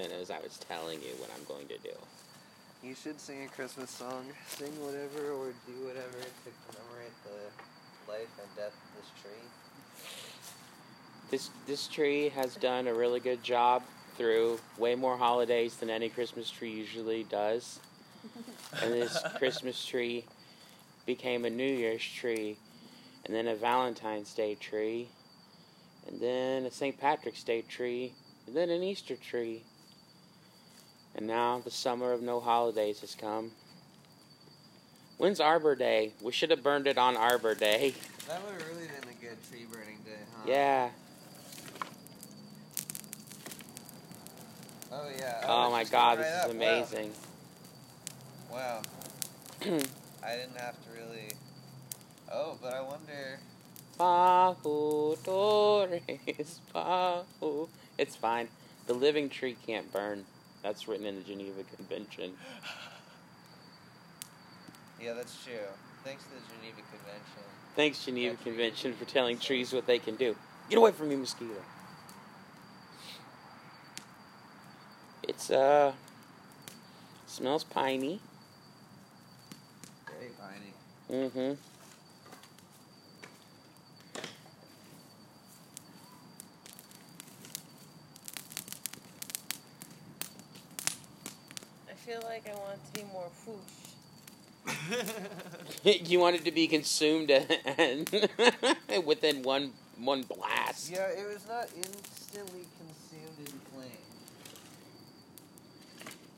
as 0.00 0.30
I 0.30 0.38
was 0.38 0.56
telling 0.56 1.02
you 1.02 1.10
what 1.18 1.28
I'm 1.36 1.44
going 1.44 1.68
to 1.68 1.76
do. 1.78 1.94
You 2.82 2.94
should 2.94 3.20
sing 3.20 3.44
a 3.44 3.48
Christmas 3.48 3.90
song. 3.90 4.24
Sing 4.48 4.72
whatever 4.80 5.32
or 5.32 5.52
do 5.66 5.84
whatever 5.84 6.18
to 6.18 6.50
commemorate 6.66 7.12
the 7.24 8.10
life 8.10 8.30
and 8.40 8.48
death 8.56 8.72
of 8.72 8.96
this 8.96 9.10
tree. 9.20 9.48
This 11.30 11.50
this 11.66 11.88
tree 11.88 12.30
has 12.30 12.54
done 12.56 12.86
a 12.86 12.94
really 12.94 13.20
good 13.20 13.42
job 13.42 13.82
through 14.16 14.58
way 14.78 14.94
more 14.94 15.18
holidays 15.18 15.76
than 15.76 15.90
any 15.90 16.08
Christmas 16.08 16.50
tree 16.50 16.70
usually 16.70 17.24
does. 17.24 17.78
And 18.82 18.94
this 18.94 19.22
Christmas 19.36 19.84
tree 19.84 20.24
became 21.04 21.44
a 21.44 21.50
New 21.50 21.70
Year's 21.70 22.02
tree, 22.02 22.56
and 23.26 23.34
then 23.34 23.46
a 23.46 23.54
Valentine's 23.54 24.32
Day 24.32 24.54
tree, 24.54 25.08
and 26.08 26.18
then 26.18 26.64
a 26.64 26.70
St. 26.70 26.98
Patrick's 26.98 27.42
Day 27.42 27.62
tree, 27.62 28.14
and 28.46 28.56
then 28.56 28.70
an 28.70 28.82
Easter 28.82 29.16
tree. 29.16 29.64
And 31.14 31.26
now 31.26 31.60
the 31.64 31.70
summer 31.70 32.12
of 32.12 32.22
no 32.22 32.40
holidays 32.40 33.00
has 33.00 33.14
come. 33.14 33.52
When's 35.18 35.40
Arbor 35.40 35.76
Day? 35.76 36.12
We 36.20 36.32
should 36.32 36.50
have 36.50 36.62
burned 36.62 36.86
it 36.86 36.98
on 36.98 37.16
Arbor 37.16 37.54
Day. 37.54 37.94
That 38.28 38.42
would 38.44 38.54
have 38.54 38.68
really 38.68 38.86
been 38.86 39.08
a 39.08 39.20
good 39.20 39.36
tree 39.48 39.66
burning 39.70 39.98
day, 40.04 40.12
huh? 40.34 40.42
Yeah. 40.46 40.90
Oh 44.90 45.08
yeah. 45.18 45.44
Oh, 45.46 45.64
it's 45.64 45.72
my 45.72 45.84
god, 45.84 46.18
right 46.18 46.24
this 46.24 46.42
up. 46.42 46.48
is 46.48 46.54
amazing. 46.54 47.12
Wow. 48.50 48.82
I 49.62 50.36
didn't 50.36 50.56
have 50.56 50.74
to 50.84 50.90
really. 50.94 51.30
Oh, 52.30 52.58
but 52.60 52.72
I 52.74 52.80
wonder. 52.80 53.38
Bajo 53.98 55.22
Torres, 55.22 56.60
Bajo. 56.74 57.68
It's 57.98 58.16
fine. 58.16 58.48
The 58.86 58.94
living 58.94 59.28
tree 59.28 59.56
can't 59.66 59.92
burn. 59.92 60.24
That's 60.62 60.86
written 60.86 61.06
in 61.06 61.16
the 61.16 61.22
Geneva 61.22 61.62
Convention. 61.76 62.32
Yeah, 65.00 65.14
that's 65.14 65.42
true. 65.44 65.54
Thanks 66.04 66.22
to 66.24 66.30
the 66.30 66.40
Geneva 66.56 66.80
Convention. 66.90 67.42
Thanks, 67.74 68.04
Geneva 68.04 68.36
That 68.36 68.44
Convention, 68.44 68.94
for 68.94 69.04
telling 69.04 69.38
trees 69.38 69.72
what 69.72 69.86
they 69.86 69.98
can 69.98 70.14
do. 70.14 70.36
Get 70.68 70.78
away 70.78 70.92
from 70.92 71.08
me, 71.08 71.16
mosquito. 71.16 71.54
It's, 75.24 75.50
uh, 75.50 75.92
smells 77.26 77.64
piney. 77.64 78.20
Very 80.06 80.30
piney. 80.38 81.28
Mm-hmm. 81.28 81.54
Feel 92.12 92.28
like 92.28 92.48
I 92.48 92.54
want 92.54 92.78
to 92.84 93.00
be 93.00 93.06
more 93.12 93.28
foosh. 93.46 93.78
you 96.10 96.18
want 96.20 96.36
it 96.36 96.44
to 96.44 96.52
be 96.52 96.66
consumed 96.68 97.30
and 97.30 98.28
within 99.06 99.42
one 99.42 99.72
one 99.98 100.22
blast. 100.22 100.90
yeah, 100.90 101.08
it 101.08 101.26
was 101.26 101.46
not 101.48 101.68
instantly 101.76 102.66
consumed 102.78 103.38
in 103.38 103.46
flame. 103.72 103.90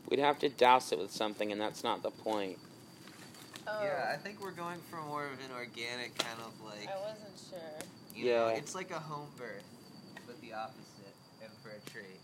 We'd 0.09 0.21
have 0.21 0.39
to 0.41 0.49
douse 0.49 0.93
it 0.93 0.99
with 0.99 1.11
something, 1.11 1.51
and 1.51 1.61
that's 1.61 1.83
not 1.83 2.03
the 2.03 2.11
point. 2.11 2.59
Oh, 3.67 3.83
Yeah, 3.83 4.13
I 4.13 4.17
think 4.17 4.41
we're 4.43 4.51
going 4.53 4.79
for 4.91 5.01
more 5.03 5.25
of 5.27 5.33
an 5.33 5.51
organic 5.57 6.17
kind 6.19 6.39
of 6.41 6.53
like. 6.65 6.89
I 6.89 6.97
wasn't 7.01 7.39
sure. 7.51 7.59
You 8.15 8.25
know, 8.27 8.49
Yeah. 8.49 8.57
it's 8.57 8.75
like 8.75 8.91
a 8.91 9.01
home 9.01 9.29
birth, 9.37 9.65
but 10.27 10.41
the 10.41 10.53
opposite, 10.53 11.15
and 11.43 11.51
for 11.63 11.71
a 11.71 11.91
tree. 11.91 12.21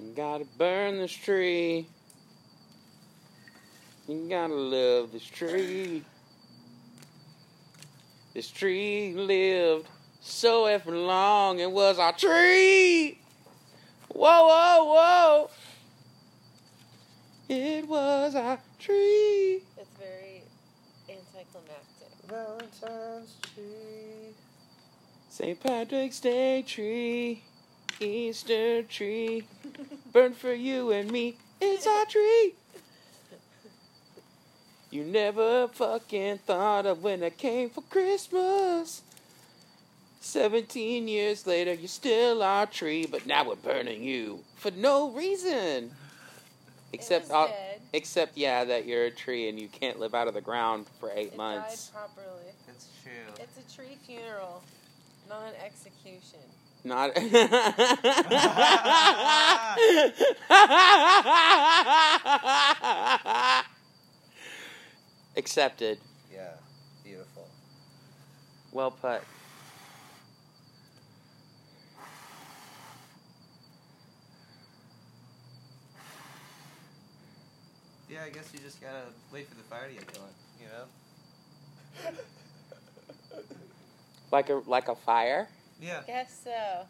You 0.00 0.12
gotta 0.14 0.46
burn 0.56 0.98
this 0.98 1.12
tree. 1.12 1.88
You 4.06 4.28
gotta 4.28 4.54
love 4.54 5.12
this 5.12 5.24
tree. 5.24 6.04
This 8.32 8.48
tree 8.48 9.12
lived 9.14 9.88
so 10.20 10.64
effing 10.64 11.06
long. 11.06 11.58
It 11.58 11.70
was 11.70 11.98
our 11.98 12.12
tree. 12.12 13.18
Whoa, 14.08 14.46
whoa, 14.46 14.84
whoa. 14.84 15.50
It 17.48 17.88
was 17.88 18.36
our 18.36 18.60
tree. 18.78 19.62
It's 19.76 19.90
very 19.98 20.42
anticlimactic. 21.08 22.08
Valentine's 22.28 23.34
tree. 23.54 24.34
St. 25.28 25.60
Patrick's 25.60 26.20
Day 26.20 26.62
tree. 26.62 27.42
Easter 28.00 28.84
tree. 28.84 29.44
Burn 30.12 30.34
for 30.34 30.52
you 30.52 30.90
and 30.90 31.10
me. 31.10 31.36
It's 31.60 31.86
our 31.86 32.04
tree. 32.06 32.54
You 34.90 35.04
never 35.04 35.68
fucking 35.68 36.38
thought 36.38 36.86
of 36.86 37.02
when 37.02 37.22
I 37.22 37.30
came 37.30 37.68
for 37.68 37.82
Christmas. 37.82 39.02
17 40.20 41.08
years 41.08 41.46
later, 41.46 41.72
you're 41.74 41.88
still 41.88 42.42
our 42.42 42.66
tree, 42.66 43.06
but 43.06 43.26
now 43.26 43.46
we're 43.46 43.54
burning 43.56 44.02
you 44.02 44.40
for 44.56 44.70
no 44.70 45.10
reason. 45.10 45.90
Except, 46.92 47.26
it 47.26 47.32
was 47.32 47.50
except 47.92 48.36
yeah, 48.36 48.64
that 48.64 48.86
you're 48.86 49.04
a 49.04 49.10
tree 49.10 49.48
and 49.48 49.60
you 49.60 49.68
can't 49.68 50.00
live 50.00 50.14
out 50.14 50.26
of 50.26 50.34
the 50.34 50.40
ground 50.40 50.86
for 50.98 51.10
eight 51.14 51.32
it 51.32 51.36
months. 51.36 51.88
died 51.88 52.00
properly. 52.16 52.52
It's 52.68 52.88
true. 53.02 53.44
It's 53.44 53.58
a 53.58 53.76
tree 53.76 53.98
funeral, 54.06 54.62
not 55.28 55.48
an 55.48 55.54
execution. 55.64 56.40
Not. 56.84 57.10
Accepted. 65.36 65.98
yeah, 66.32 66.54
beautiful. 67.04 67.48
Well 68.72 68.90
put. 68.90 69.22
Yeah, 78.08 78.24
I 78.24 78.30
guess 78.30 78.50
you 78.52 78.60
just 78.60 78.80
gotta 78.80 79.02
wait 79.32 79.46
for 79.48 79.54
the 79.54 79.62
fire 79.64 79.86
to 79.88 79.94
get 79.94 80.06
going. 80.12 80.32
You 80.60 80.66
know. 80.68 80.84
Like 84.32 84.50
a 84.50 84.62
like 84.66 84.88
a 84.88 84.96
fire. 84.96 85.48
Yeah. 85.80 86.02
Guess 86.06 86.40
so. 86.44 86.86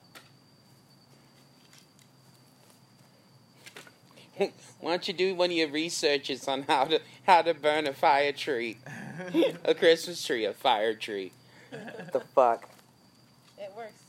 Why 4.81 4.91
don't 4.91 5.09
you 5.09 5.15
do 5.15 5.35
one 5.35 5.51
of 5.51 5.57
your 5.57 5.69
researches 5.69 6.47
on 6.47 6.63
how 6.63 6.85
to 6.85 7.01
how 7.27 7.43
to 7.43 7.55
burn 7.55 7.87
a 7.87 7.93
fire 7.93 8.33
tree, 8.33 8.79
a 9.65 9.75
Christmas 9.75 10.25
tree, 10.25 10.45
a 10.45 10.53
fire 10.53 10.95
tree? 10.95 11.33
What 11.71 12.13
the 12.13 12.21
fuck? 12.21 12.69
It 13.59 13.73
works. 13.77 14.03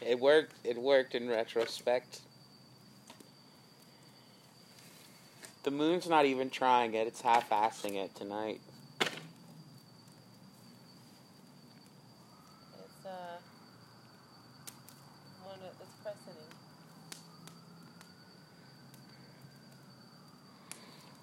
It 0.00 0.18
worked. 0.18 0.52
It 0.64 0.76
worked 0.76 1.14
in 1.14 1.28
retrospect. 1.28 2.20
The 5.62 5.70
moon's 5.70 6.08
not 6.08 6.24
even 6.24 6.50
trying 6.50 6.94
it. 6.94 7.06
It's 7.06 7.20
half-assing 7.20 7.94
it 7.94 8.14
tonight. 8.14 8.60
It's 9.00 9.10
uh 13.06 13.38
one 15.44 15.56
of 15.56 15.74
it's 15.80 15.96
precedent. 16.02 16.36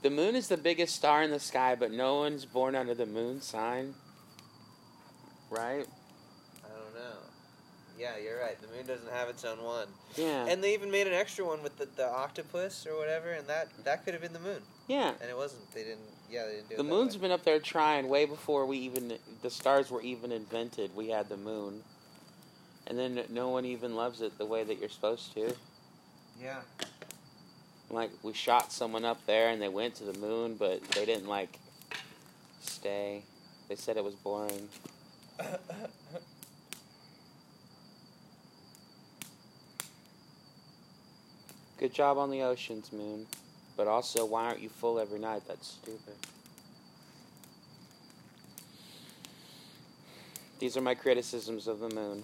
The 0.07 0.15
moon 0.15 0.37
is 0.37 0.47
the 0.47 0.55
biggest 0.55 0.95
star 0.95 1.21
in 1.21 1.31
the 1.31 1.39
sky, 1.39 1.75
but 1.75 1.91
no 1.91 2.19
one's 2.19 2.45
born 2.45 2.75
under 2.75 2.93
the 2.95 3.05
moon 3.05 3.41
sign. 3.41 3.93
Right? 5.49 5.85
I 6.63 6.69
don't 6.69 6.93
know. 6.95 7.17
Yeah, 7.99 8.11
you're 8.23 8.39
right. 8.39 8.55
The 8.61 8.67
moon 8.69 8.85
doesn't 8.87 9.11
have 9.11 9.27
its 9.27 9.43
own 9.43 9.61
one. 9.61 9.87
Yeah. 10.15 10.45
And 10.47 10.63
they 10.63 10.73
even 10.73 10.89
made 10.89 11.07
an 11.07 11.13
extra 11.13 11.43
one 11.45 11.61
with 11.61 11.77
the, 11.77 11.89
the 11.97 12.07
octopus 12.07 12.87
or 12.89 12.97
whatever, 12.97 13.31
and 13.31 13.45
that 13.47 13.67
that 13.83 14.05
could 14.05 14.13
have 14.13 14.23
been 14.23 14.31
the 14.31 14.39
moon. 14.39 14.61
yeah. 14.87 15.11
And 15.19 15.29
it 15.29 15.35
wasn't. 15.35 15.69
They 15.73 15.83
didn't. 15.83 15.99
Yeah, 16.31 16.45
they 16.45 16.51
didn't 16.53 16.69
do 16.69 16.75
The 16.77 16.81
it. 16.83 16.83
that 16.85 16.89
moon's 16.89 17.15
way. 17.17 17.21
been 17.23 17.31
up 17.31 17.43
there 17.43 17.59
trying 17.59 18.07
way 18.07 18.23
before 18.23 18.65
we 18.65 18.77
even 18.77 19.11
the 19.41 19.49
stars 19.49 19.91
were 19.91 20.01
even 20.03 20.31
invented. 20.31 20.95
We 20.95 21.09
had 21.09 21.27
the 21.27 21.35
moon. 21.35 21.81
And 22.87 22.97
then 22.97 23.25
no 23.29 23.49
one 23.49 23.65
even 23.65 23.93
loves 23.97 24.21
it 24.21 24.37
the 24.37 24.45
way 24.45 24.63
that 24.63 24.79
you're 24.79 24.87
supposed 24.87 25.33
to. 25.33 25.53
Yeah. 26.41 26.61
Like 27.89 28.11
we 28.21 28.33
shot 28.33 28.73
someone 28.73 29.05
up 29.05 29.25
there 29.25 29.49
and 29.49 29.61
they 29.61 29.69
went 29.69 29.95
to 29.95 30.03
the 30.03 30.17
moon, 30.19 30.55
but 30.55 30.83
they 30.91 31.05
didn't 31.05 31.27
like 31.27 31.57
stay. 32.61 33.23
They 33.69 33.75
said 33.75 33.97
it 33.97 34.03
was 34.03 34.15
boring. 34.15 34.69
Good 41.77 41.93
job 41.93 42.17
on 42.17 42.31
the 42.31 42.41
oceans, 42.41 42.91
moon. 42.91 43.27
But 43.75 43.87
also, 43.87 44.25
why 44.25 44.45
aren't 44.45 44.61
you 44.61 44.69
full 44.69 44.99
every 44.99 45.19
night? 45.19 45.43
That's 45.47 45.67
stupid. 45.67 46.15
These 50.59 50.75
are 50.75 50.81
my 50.81 50.95
criticisms 50.95 51.67
of 51.67 51.79
the 51.79 51.89
moon. 51.89 52.23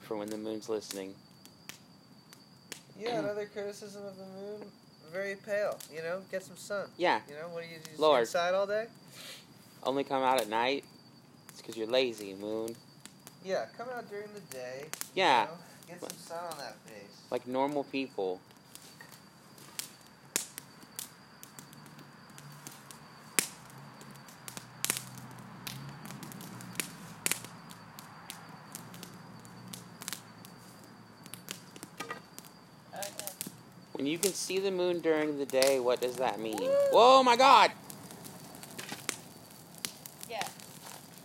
For 0.00 0.16
when 0.16 0.28
the 0.28 0.36
moon's 0.36 0.68
listening. 0.68 1.14
Yeah, 2.98 3.18
another 3.18 3.46
criticism 3.46 4.04
of 4.04 4.16
the 4.16 4.24
moon. 4.24 4.60
Very 5.12 5.36
pale. 5.36 5.78
You 5.94 6.02
know, 6.02 6.20
get 6.30 6.42
some 6.42 6.56
sun. 6.56 6.86
Yeah, 6.96 7.20
You 7.28 7.34
know, 7.34 7.48
what 7.48 7.62
do 7.64 7.68
you 7.68 7.78
do? 7.78 7.90
Lord. 8.00 8.20
inside 8.20 8.54
all 8.54 8.66
day? 8.66 8.86
only 9.84 10.04
come 10.04 10.22
out 10.22 10.40
at 10.40 10.48
night. 10.48 10.84
It's 11.48 11.60
because 11.60 11.76
you're 11.76 11.88
lazy, 11.88 12.34
Moon. 12.34 12.74
Yeah, 13.44 13.66
come 13.76 13.88
out 13.94 14.08
during 14.08 14.28
the 14.32 14.40
day. 14.54 14.84
Yeah, 15.14 15.42
You 15.42 15.48
know, 15.48 15.54
get 15.88 16.00
some 16.00 16.18
sun 16.18 16.44
on 16.52 16.58
that 16.58 16.76
face. 16.86 17.16
like 17.30 17.46
normal 17.48 17.82
people. 17.84 18.40
Okay. 32.94 33.32
When 34.02 34.10
you 34.10 34.18
can 34.18 34.32
see 34.32 34.58
the 34.58 34.72
moon 34.72 34.98
during 34.98 35.38
the 35.38 35.46
day, 35.46 35.78
what 35.78 36.00
does 36.00 36.16
that 36.16 36.40
mean? 36.40 36.58
Whoa, 36.90 37.22
my 37.22 37.36
God! 37.36 37.70
Yeah. 40.28 40.42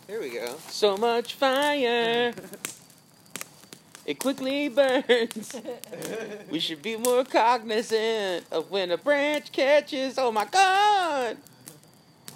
Here 0.06 0.22
we 0.22 0.30
go. 0.30 0.58
So 0.70 0.96
much 0.96 1.34
fire! 1.34 2.36
It 4.06 4.20
quickly 4.20 4.70
burns. 4.70 5.60
We 6.52 6.60
should 6.60 6.84
be 6.84 6.98
more 6.98 7.24
cognizant 7.24 8.46
of 8.52 8.70
when 8.70 8.92
a 8.92 8.98
branch 8.98 9.52
catches. 9.52 10.20
Oh 10.20 10.32
my 10.32 10.46
God! 10.46 11.38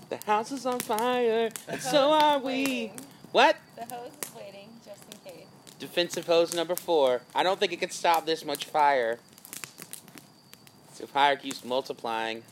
The 0.09 0.17
house 0.25 0.51
is 0.51 0.65
on 0.65 0.79
fire, 0.79 1.51
and 1.67 1.81
so 1.81 2.13
are 2.13 2.39
we. 2.39 2.43
Waiting. 2.45 2.99
What? 3.31 3.57
The 3.75 3.83
hose 3.93 4.11
is 4.23 4.35
waiting 4.35 4.69
just 4.83 5.03
in 5.11 5.31
case. 5.31 5.45
Defensive 5.77 6.25
hose 6.25 6.55
number 6.55 6.75
four. 6.75 7.21
I 7.35 7.43
don't 7.43 7.59
think 7.59 7.73
it 7.73 7.79
can 7.79 7.91
stop 7.91 8.25
this 8.25 8.43
much 8.43 8.65
fire. 8.65 9.19
So 11.01 11.07
fire 11.07 11.35
keeps 11.35 11.65
multiplying. 11.65 12.43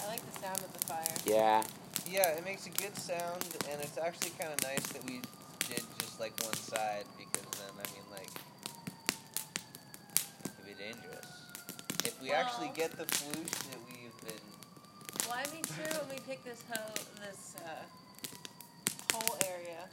I 0.00 0.06
like 0.08 0.32
the 0.32 0.40
sound 0.40 0.56
of 0.56 0.72
the 0.72 0.78
fire. 0.86 1.04
Yeah. 1.26 1.62
Yeah, 2.10 2.28
it 2.30 2.42
makes 2.42 2.64
a 2.66 2.70
good 2.70 2.96
sound, 2.96 3.44
and 3.70 3.82
it's 3.82 3.98
actually 3.98 4.30
kind 4.40 4.50
of 4.50 4.62
nice 4.62 4.82
that 4.94 5.04
we 5.04 5.20
did 5.68 5.84
just 5.98 6.20
like 6.20 6.32
one 6.42 6.54
side 6.54 7.04
because 7.18 7.46
then, 7.60 7.68
I 7.76 7.84
mean, 7.92 8.06
like, 8.10 8.30
it 10.46 10.50
could 10.56 10.66
be 10.66 10.82
dangerous. 10.82 11.26
If 12.02 12.18
we 12.22 12.30
actually 12.30 12.70
get 12.74 12.92
the 12.92 13.04
floosh 13.04 13.58
that 13.68 13.78
we've 13.88 14.20
been. 14.24 14.40
Well, 15.28 15.36
I 15.36 15.44
made 15.54 15.66
sure 15.66 16.00
when 16.00 16.16
we 16.16 16.22
picked 16.26 16.46
this 16.46 16.64
ho 16.72 16.80
this 17.20 17.56
uh, 17.62 17.84
whole 19.12 19.36
area, 19.44 19.84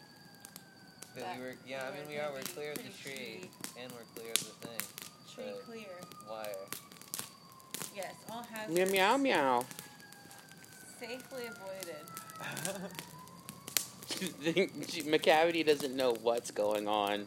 That 1.19 1.25
That 1.25 1.37
we 1.37 1.43
were, 1.43 1.55
yeah, 1.67 1.83
I 1.85 1.91
mean, 1.97 2.07
we 2.07 2.17
are. 2.17 2.31
We're 2.31 2.41
clear 2.41 2.71
of 2.71 2.77
the 2.77 2.83
tree, 2.83 3.13
tree. 3.41 3.49
and 3.81 3.91
we're 3.91 4.05
clear 4.15 4.31
of 4.31 4.39
the 4.39 4.67
thing. 4.67 4.79
tree 5.35 5.43
Right. 5.45 5.65
clear. 5.65 5.99
Wire. 6.29 6.67
Yes, 7.95 8.13
all 8.31 8.43
hazards. 8.43 8.91
Meow 8.91 9.17
meow 9.17 9.17
meow. 9.17 9.65
Safely 10.99 11.43
avoided. 11.47 12.05
McCavity 15.11 15.65
doesn't 15.65 15.95
know 15.95 16.13
what's 16.21 16.51
going 16.51 16.87
on. 16.87 17.25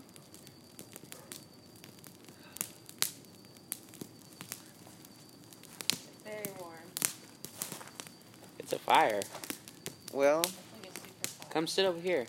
Very 6.25 6.45
warm. 6.59 6.73
It's 8.59 8.73
a 8.73 8.79
fire. 8.79 9.21
Well, 10.13 10.39
Like 10.39 10.47
a 10.47 10.95
super 10.95 11.29
fire. 11.29 11.49
Come 11.51 11.67
sit 11.67 11.85
over 11.87 12.01
here. 12.01 12.27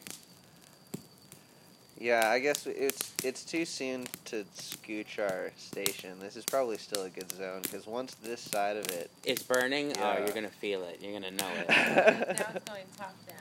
Yeah, 2.00 2.30
I 2.30 2.40
guess 2.40 2.66
it's 2.66 3.14
it's 3.24 3.44
too 3.44 3.66
soon 3.66 4.08
to 4.26 4.44
scooch 4.56 5.20
our 5.20 5.52
station. 5.58 6.20
This 6.20 6.36
is 6.36 6.44
probably 6.44 6.78
still 6.78 7.04
a 7.04 7.10
good 7.10 7.32
zone 7.32 7.62
because 7.62 7.86
once 7.86 8.16
this 8.16 8.42
side 8.42 8.78
of. 8.78 8.88
It's 9.24 9.44
burning. 9.44 9.94
Oh, 10.00 10.18
you're 10.18 10.34
gonna 10.34 10.50
feel 10.50 10.84
it. 10.84 11.00
You're 11.02 11.14
gonna 11.14 11.32
know 11.32 11.48
it. 11.58 11.70
now 11.70 12.46
it's 12.56 12.70
going 12.70 12.84
top 12.98 13.16
down. 13.28 13.38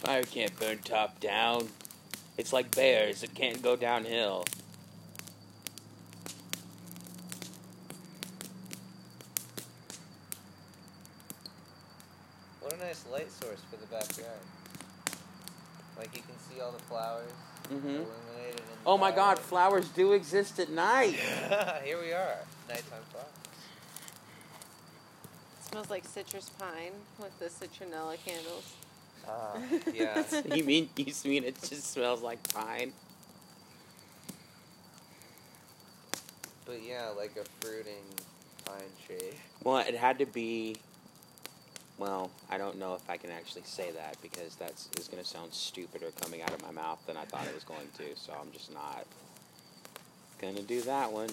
Fire 0.00 0.22
can't 0.22 0.58
burn 0.58 0.78
top 0.78 1.20
down. 1.20 1.68
It's 2.38 2.52
like 2.52 2.74
bears. 2.74 3.22
It 3.22 3.34
can't 3.34 3.60
go 3.60 3.76
downhill. 3.76 4.44
What 12.60 12.72
a 12.72 12.78
nice 12.78 13.04
light 13.12 13.30
source 13.30 13.60
for 13.70 13.76
the 13.76 13.86
backyard. 13.86 14.38
Like 16.00 16.16
you 16.16 16.22
can 16.22 16.38
see 16.38 16.62
all 16.62 16.72
the 16.72 16.82
flowers 16.84 17.30
hmm 17.68 17.74
illuminated. 17.76 18.08
In 18.48 18.54
the 18.56 18.86
Oh 18.86 18.96
my 18.96 19.10
God! 19.10 19.38
firelight. 19.38 19.38
Flowers 19.38 19.88
do 19.90 20.12
exist 20.12 20.58
at 20.58 20.70
night. 20.70 21.12
Here 21.84 22.00
we 22.00 22.12
are, 22.12 22.36
nighttime 22.68 23.02
flowers. 23.10 23.26
It 25.58 25.64
smells 25.68 25.90
like 25.90 26.06
citrus 26.06 26.48
pine 26.58 26.92
with 27.18 27.38
the 27.38 27.46
citronella 27.46 28.16
candles. 28.24 28.72
Ah, 29.28 29.58
yeah. 29.94 30.24
you 30.54 30.64
mean 30.64 30.88
you 30.96 31.12
mean 31.26 31.44
it 31.44 31.60
just 31.60 31.92
smells 31.92 32.22
like 32.22 32.42
pine? 32.50 32.94
But 36.64 36.82
yeah, 36.82 37.10
like 37.14 37.36
a 37.36 37.44
fruiting 37.60 38.04
pine 38.64 38.80
tree. 39.06 39.38
Well, 39.62 39.78
it 39.78 39.94
had 39.94 40.18
to 40.20 40.26
be. 40.26 40.76
Well, 42.00 42.30
I 42.48 42.56
don't 42.56 42.78
know 42.78 42.94
if 42.94 43.10
I 43.10 43.18
can 43.18 43.30
actually 43.30 43.64
say 43.66 43.90
that 43.90 44.16
because 44.22 44.54
that's 44.54 44.88
is 44.98 45.06
going 45.06 45.22
to 45.22 45.28
sound 45.28 45.52
stupider 45.52 46.10
coming 46.22 46.40
out 46.40 46.50
of 46.50 46.62
my 46.62 46.70
mouth 46.70 46.98
than 47.06 47.18
I 47.18 47.26
thought 47.26 47.46
it 47.46 47.54
was 47.54 47.62
going 47.62 47.88
to. 47.98 48.16
So 48.16 48.32
I'm 48.40 48.50
just 48.52 48.72
not 48.72 49.04
gonna 50.40 50.62
do 50.62 50.80
that 50.80 51.12
one. 51.12 51.28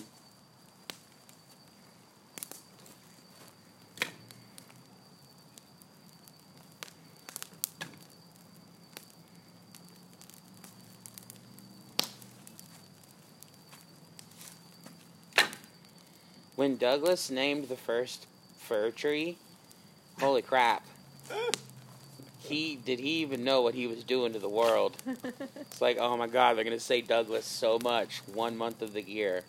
When 16.58 16.76
Douglas 16.76 17.30
named 17.32 17.70
the 17.70 17.78
first 17.78 18.26
fir 18.58 18.92
tree, 18.92 19.38
holy 20.20 20.42
crap. 20.42 20.84
He 22.40 22.76
did 22.78 23.00
he 23.00 23.22
even 23.22 23.44
know 23.44 23.62
what 23.62 23.74
he 23.74 23.88
was 23.88 24.04
doing 24.04 24.34
to 24.34 24.40
the 24.40 24.50
world? 24.50 24.96
It's 25.60 25.82
like, 25.82 25.98
oh 26.00 26.18
my 26.18 26.28
god, 26.28 26.58
they're 26.58 26.64
gonna 26.64 26.80
say 26.80 27.02
Douglas 27.02 27.46
so 27.46 27.78
much 27.84 28.22
one 28.34 28.58
month 28.58 28.82
of 28.82 28.94
the 28.94 29.02
year. 29.02 29.44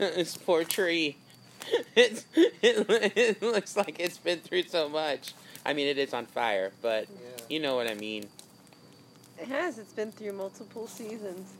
This 0.00 0.36
poor 0.36 0.64
tree. 0.64 1.16
It's, 1.94 2.24
it, 2.34 2.86
it 3.16 3.42
looks 3.42 3.76
like 3.76 4.00
it's 4.00 4.16
been 4.18 4.40
through 4.40 4.62
so 4.64 4.88
much. 4.88 5.34
I 5.64 5.74
mean, 5.74 5.86
it 5.88 5.98
is 5.98 6.14
on 6.14 6.24
fire, 6.26 6.72
but 6.80 7.06
Yeah. 7.10 7.44
you 7.50 7.60
know 7.60 7.76
what 7.76 7.86
I 7.86 7.94
mean. 7.94 8.26
It 9.38 9.46
has. 9.48 9.78
It's 9.78 9.92
been 9.92 10.10
through 10.10 10.32
multiple 10.32 10.86
seasons. 10.86 11.52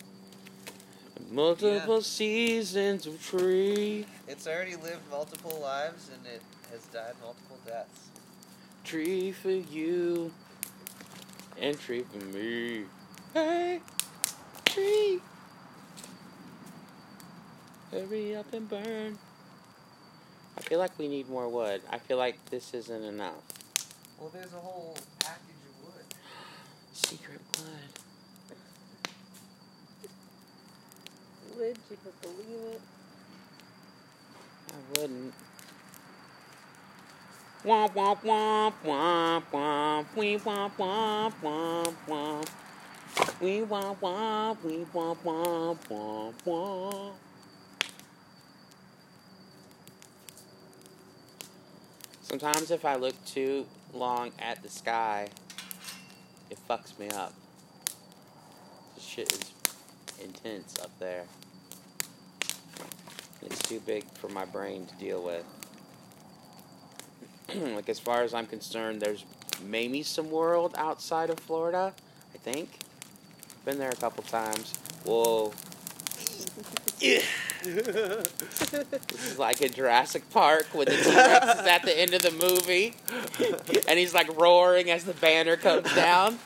Multiple 1.31 2.01
seasons 2.01 3.07
of 3.07 3.23
tree, 3.23 4.07
It's 4.27 4.47
already 4.47 4.75
lived 4.77 5.09
multiple 5.11 5.59
lives 5.63 6.09
and 6.13 6.27
it 6.27 6.43
has 6.73 6.81
died 6.87 7.15
multiple 7.23 7.59
deaths. 7.67 8.09
tree 8.85 9.31
for 9.33 9.51
you, 9.51 10.33
and 11.61 11.79
tree 11.79 12.03
for 12.11 12.25
me. 12.37 12.85
Hey, 13.35 13.81
tree, 14.65 15.21
hurry 17.91 18.37
up 18.37 18.53
and 18.53 18.69
burn. 18.69 19.19
I 20.57 20.61
feel 20.63 20.79
like 20.79 20.99
we 20.99 21.09
need 21.09 21.29
more 21.29 21.49
wood. 21.49 21.83
I 21.91 21.99
feel 21.99 22.19
like 22.19 22.37
this 22.51 22.75
isn't 22.75 23.05
enough. 23.05 23.43
Well, 24.19 24.31
there's 24.33 24.53
a 24.53 24.57
whole 24.57 24.97
package 25.19 25.63
of 25.69 25.85
wood. 25.87 26.05
Secret 26.93 27.41
wood. 27.59 28.01
Would 31.57 31.77
you 31.91 32.13
believe 32.23 32.73
it? 32.73 32.81
I 34.73 35.01
wouldn't. 35.01 35.35
Womp 37.65 37.93
womp 37.93 38.23
womp 38.23 38.73
womp 38.85 39.43
womp. 39.53 40.07
We 40.17 40.39
womp 40.39 40.73
womp 40.79 41.35
womp 41.43 41.95
womp. 42.09 42.49
We 43.41 43.61
womp 43.61 43.97
womp. 44.01 44.65
We 44.65 44.87
womp 44.95 45.19
womp 45.25 45.79
womp 45.91 46.35
womp. 46.47 47.30
Sometimes 52.31 52.71
if 52.71 52.85
I 52.85 52.95
look 52.95 53.17
too 53.25 53.67
long 53.93 54.31
at 54.39 54.63
the 54.63 54.69
sky, 54.69 55.31
it 56.49 56.59
fucks 56.69 56.97
me 56.97 57.09
up. 57.09 57.35
This 58.95 59.03
shit 59.03 59.33
is 59.33 59.51
intense 60.23 60.79
up 60.81 60.97
there. 61.01 61.25
It's 63.43 63.61
too 63.63 63.81
big 63.81 64.05
for 64.15 64.29
my 64.29 64.45
brain 64.45 64.87
to 64.87 64.95
deal 64.95 65.25
with. 65.25 65.45
like 67.75 67.89
as 67.89 67.99
far 67.99 68.23
as 68.23 68.33
I'm 68.33 68.47
concerned, 68.47 69.01
there's 69.01 69.25
maybe 69.65 70.05
some 70.05 70.31
world 70.31 70.77
outside 70.79 71.31
of 71.31 71.41
Florida. 71.41 71.93
I 72.33 72.39
think. 72.39 72.69
Been 73.65 73.81
there 73.81 73.91
a 73.91 73.97
couple 73.97 74.23
times. 74.23 74.73
Whoa. 75.05 75.53
Yeah. 77.01 77.23
This 77.63 79.33
is 79.33 79.39
like 79.39 79.61
in 79.61 79.73
Jurassic 79.73 80.29
Park 80.31 80.67
when 80.73 80.87
the 80.87 80.97
T 80.97 81.15
Rex 81.15 81.61
is 81.61 81.67
at 81.67 81.83
the 81.83 81.99
end 81.99 82.15
of 82.15 82.23
the 82.23 82.31
movie 82.31 82.95
and 83.89 83.99
he's 83.99 84.15
like 84.15 84.35
roaring 84.41 84.91
as 84.91 85.05
the 85.05 85.15
banner 85.15 85.57
comes 85.57 85.93
down. 85.95 86.39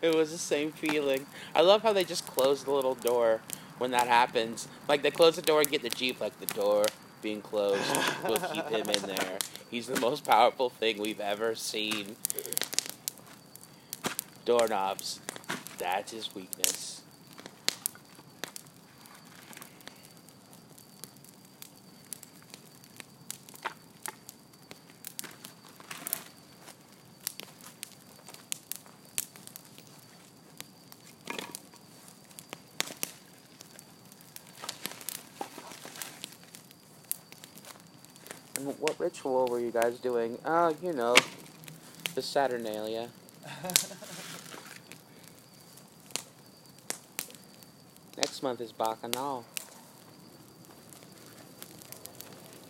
it 0.00 0.14
was 0.14 0.30
the 0.32 0.38
same 0.38 0.72
feeling. 0.72 1.26
I 1.54 1.62
love 1.62 1.82
how 1.82 1.92
they 1.92 2.04
just 2.04 2.26
close 2.26 2.64
the 2.64 2.72
little 2.72 2.94
door 2.94 3.40
when 3.78 3.90
that 3.92 4.06
happens. 4.06 4.68
Like 4.88 5.02
they 5.02 5.10
close 5.10 5.36
the 5.36 5.42
door 5.42 5.60
and 5.60 5.70
get 5.70 5.82
the 5.82 5.90
Jeep, 5.90 6.20
like 6.20 6.38
the 6.40 6.46
door 6.46 6.84
being 7.22 7.40
closed 7.40 7.82
will 8.24 8.36
keep 8.36 8.68
him 8.68 8.88
in 8.90 9.02
there. 9.02 9.38
He's 9.70 9.86
the 9.86 10.00
most 10.00 10.24
powerful 10.24 10.68
thing 10.68 11.00
we've 11.00 11.20
ever 11.20 11.54
seen. 11.54 12.16
Doorknobs. 14.44 15.20
That's 15.78 16.12
his 16.12 16.34
weakness. 16.34 17.02
And 38.56 38.78
What 38.78 38.98
ritual 39.00 39.46
were 39.46 39.58
you 39.58 39.72
guys 39.72 39.98
doing? 39.98 40.38
Oh, 40.44 40.76
you 40.82 40.92
know, 40.92 41.16
the 42.14 42.22
Saturnalia. 42.22 43.08
Next 48.42 48.58
month 48.58 48.60
is 48.60 48.72
Bacchanal. 48.72 49.44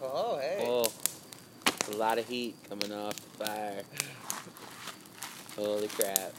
Oh, 0.02 0.38
hey. 0.38 0.59
Oh, 0.69 0.93
a 1.91 1.97
lot 1.97 2.19
of 2.19 2.29
heat 2.29 2.57
coming 2.69 2.93
off 2.93 3.17
the 3.17 3.45
fire. 3.47 3.83
Holy 5.57 5.88
crap. 5.88 6.35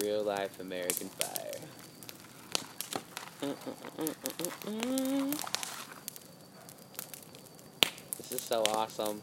Real 0.00 0.22
life 0.22 0.60
American 0.60 1.08
fire. 1.08 1.50
This 8.18 8.30
is 8.30 8.40
so 8.40 8.62
awesome. 8.68 9.20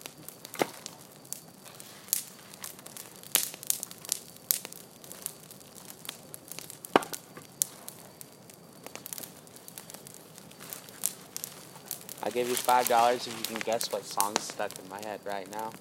Give 12.33 12.49
you 12.49 12.55
five 12.55 12.87
dollars 12.87 13.27
if 13.27 13.37
you 13.39 13.45
can 13.45 13.59
guess 13.59 13.91
what 13.91 14.03
song's 14.05 14.41
stuck 14.41 14.71
in 14.79 14.89
my 14.89 14.99
head 15.05 15.19
right 15.23 15.49
now. 15.51 15.71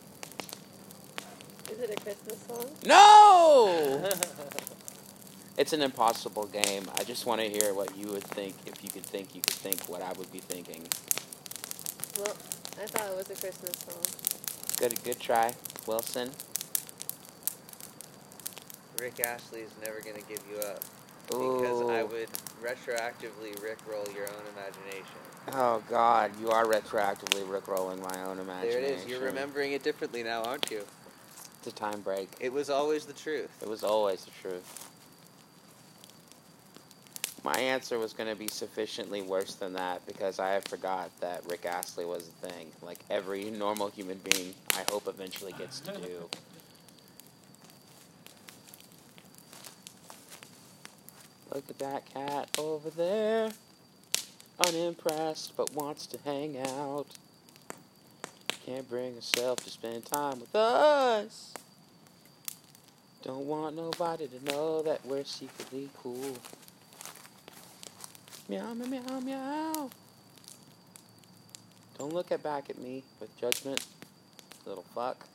Is 1.71 1.79
it 1.79 1.91
a 1.91 2.01
Christmas 2.03 2.39
song? 2.47 2.67
No! 2.85 4.11
It's 5.59 5.75
an 5.75 5.83
impossible 5.83 6.47
game. 6.47 6.85
I 6.99 7.05
just 7.05 7.27
want 7.27 7.43
to 7.43 7.49
hear 7.49 7.75
what 7.75 7.95
you 7.97 8.07
would 8.09 8.25
think 8.25 8.55
if 8.65 8.83
you 8.83 8.89
could 8.89 9.05
think 9.05 9.35
you 9.35 9.43
could 9.43 9.53
think 9.53 9.83
what 9.83 10.01
I 10.01 10.11
would 10.15 10.33
be 10.33 10.39
thinking. 10.39 10.83
Well, 12.19 12.35
I 12.83 12.87
thought 12.87 13.11
it 13.13 13.17
was 13.17 13.31
a 13.31 13.35
Christmas 13.35 13.77
song. 13.85 14.03
Good 14.79 15.05
good 15.05 15.21
try, 15.21 15.53
Wilson. 15.87 16.31
Rick 18.99 19.21
Astley 19.21 19.61
is 19.61 19.73
never 19.83 20.01
gonna 20.01 20.25
give 20.27 20.41
you 20.51 20.59
up 20.59 20.81
because 21.27 21.83
I 21.91 22.03
would 22.03 22.31
retroactively 22.63 23.53
rickroll 23.61 24.09
your 24.15 24.29
own 24.31 24.45
imagination. 24.57 25.21
Oh 25.51 25.83
god, 25.91 26.31
you 26.41 26.51
are 26.51 26.65
retroactively 26.65 27.43
rickrolling 27.45 28.01
my 28.01 28.23
own 28.25 28.39
imagination. 28.39 28.83
There 28.83 28.93
it 28.93 28.99
is. 28.99 29.07
You're 29.07 29.25
remembering 29.25 29.73
it 29.73 29.83
differently 29.83 30.23
now, 30.23 30.45
aren't 30.45 30.71
you? 30.71 30.85
It's 31.59 31.67
a 31.67 31.73
time 31.73 32.01
break. 32.01 32.29
It 32.41 32.53
was 32.53 32.71
always 32.71 33.07
the 33.07 33.13
truth. 33.13 33.51
It 33.61 33.69
was 33.69 33.83
always 33.83 34.25
the 34.25 34.31
truth. 34.41 34.89
My 37.45 37.59
answer 37.59 37.99
was 37.99 38.13
going 38.13 38.31
to 38.31 38.37
be 38.37 38.47
sufficiently 38.47 39.21
worse 39.21 39.55
than 39.57 39.73
that 39.73 40.07
because 40.07 40.39
I 40.39 40.61
forgot 40.61 41.11
that 41.21 41.43
Rick 41.49 41.67
Astley 41.67 42.05
was 42.05 42.29
a 42.29 42.49
thing. 42.49 42.69
Like 42.81 43.01
every 43.11 43.51
normal 43.51 43.89
human 43.89 44.21
being, 44.33 44.55
I 44.75 44.85
hope 44.91 45.09
eventually 45.09 45.53
gets 45.53 45.81
to 45.81 45.93
do. 45.93 46.29
Look 51.53 51.65
at 51.69 51.79
that 51.81 52.15
cat 52.15 52.49
over 52.59 52.91
there. 52.91 53.51
Unimpressed, 54.59 55.57
but 55.57 55.73
wants 55.75 56.07
to 56.07 56.19
hang 56.25 56.59
out. 56.59 57.07
Can't 58.67 58.89
bring 58.89 59.15
herself 59.15 59.59
to 59.65 59.71
spend 59.71 60.05
time 60.07 60.41
with 60.41 60.55
us. 60.55 61.53
Don't 63.23 63.47
want 63.47 63.77
nobody 63.77 64.29
to 64.29 64.45
know 64.45 64.83
that 64.83 65.05
we're 65.07 65.25
secretly 65.25 65.89
cool. 66.03 66.37
Meow, 68.49 68.75
meow, 68.75 68.87
meow, 68.87 69.21
meow. 69.21 69.91
Don't 71.99 72.13
look 72.13 72.33
at 72.33 72.43
back 72.43 72.69
at 72.69 72.79
me 72.79 73.05
with 73.21 73.37
judgment, 73.37 73.87
little 74.67 74.85
fuck. 74.95 75.27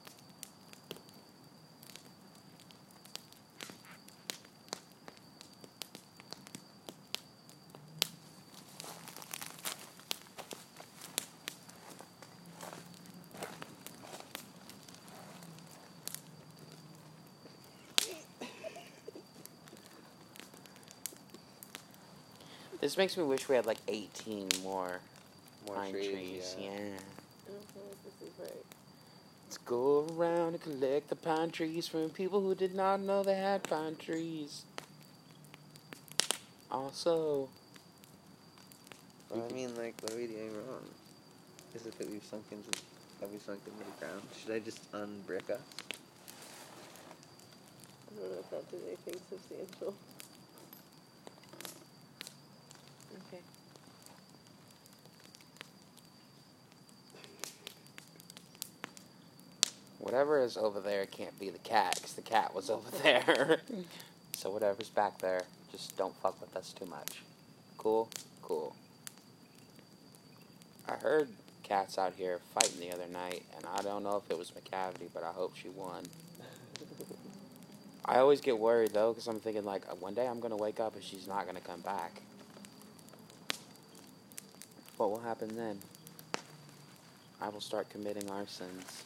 This 22.87 22.95
makes 22.95 23.17
me 23.17 23.23
wish 23.23 23.49
we 23.49 23.55
had 23.55 23.65
like 23.65 23.79
18 23.89 24.47
more, 24.63 25.01
More 25.65 25.75
pine 25.75 25.91
trees, 25.91 26.07
trees. 26.09 26.55
yeah. 26.57 26.69
Yeah. 26.69 26.71
I 26.71 27.51
don't 27.51 27.75
know 27.75 27.81
if 27.91 28.01
this 28.05 28.29
is 28.29 28.39
right. 28.39 28.65
Let's 29.43 29.57
go 29.57 30.07
around 30.17 30.53
and 30.53 30.61
collect 30.61 31.09
the 31.09 31.17
pine 31.17 31.51
trees 31.51 31.89
from 31.89 32.09
people 32.11 32.39
who 32.39 32.55
did 32.55 32.73
not 32.73 33.01
know 33.01 33.23
they 33.23 33.35
had 33.35 33.63
pine 33.63 33.97
trees. 33.97 34.63
Also, 36.71 37.49
Well, 39.31 39.45
I 39.49 39.53
mean, 39.53 39.75
like, 39.75 39.95
what 39.99 40.13
are 40.13 40.15
we 40.15 40.27
doing 40.27 40.53
wrong? 40.55 40.85
Is 41.75 41.85
it 41.87 41.97
that 41.99 42.09
we've 42.09 42.23
sunk 42.23 42.45
into, 42.53 42.69
have 43.19 43.29
we 43.29 43.39
sunk 43.39 43.59
into 43.67 43.79
the 43.83 44.05
ground? 44.05 44.21
Should 44.41 44.53
I 44.53 44.59
just 44.59 44.89
unbrick 44.93 45.49
us? 45.49 45.59
I 48.07 48.21
don't 48.21 48.31
know 48.31 48.39
if 48.39 48.49
that 48.49 48.71
did 48.71 48.79
anything 48.87 49.15
substantial. 49.29 49.93
Whatever 60.07 60.41
is 60.41 60.55
over 60.55 60.79
there 60.79 61.05
can't 61.05 61.37
be 61.37 61.49
the 61.49 61.57
cat, 61.59 61.99
'cause 62.01 62.13
the 62.13 62.21
cat 62.21 62.53
was 62.55 62.69
over 62.75 62.89
there. 63.03 63.59
so 64.37 64.49
whatever's 64.49 64.87
back 64.89 65.17
there, 65.17 65.41
just 65.69 65.97
don't 65.97 66.15
fuck 66.21 66.39
with 66.39 66.55
us 66.55 66.71
too 66.71 66.85
much. 66.85 67.21
Cool? 67.77 68.07
Cool. 68.41 68.73
I 70.87 70.93
heard 70.93 71.27
cats 71.63 71.97
out 71.97 72.13
here 72.13 72.39
fighting 72.53 72.79
the 72.79 72.93
other 72.93 73.07
night, 73.07 73.43
and 73.57 73.65
I 73.65 73.81
don't 73.81 74.01
know 74.01 74.15
if 74.15 74.31
it 74.31 74.37
was 74.37 74.51
McCavity, 74.51 75.09
but 75.13 75.23
I 75.23 75.31
hope 75.33 75.57
she 75.57 75.67
won. 75.67 76.05
I 78.05 78.19
always 78.19 78.39
get 78.39 78.57
worried 78.57 78.91
though, 78.93 79.11
because 79.11 79.27
I'm 79.27 79.41
thinking 79.41 79.65
like 79.65 79.83
one 80.01 80.13
day 80.13 80.25
I'm 80.25 80.39
gonna 80.39 80.55
wake 80.55 80.79
up 80.79 80.95
and 80.95 81.03
she's 81.03 81.27
not 81.27 81.45
gonna 81.45 81.59
come 81.59 81.81
back. 81.81 82.21
What 84.95 85.11
will 85.11 85.19
happen 85.19 85.53
then? 85.57 85.79
I 87.41 87.49
will 87.49 87.59
start 87.59 87.89
committing 87.89 88.29
our 88.31 88.47
sins. 88.47 89.03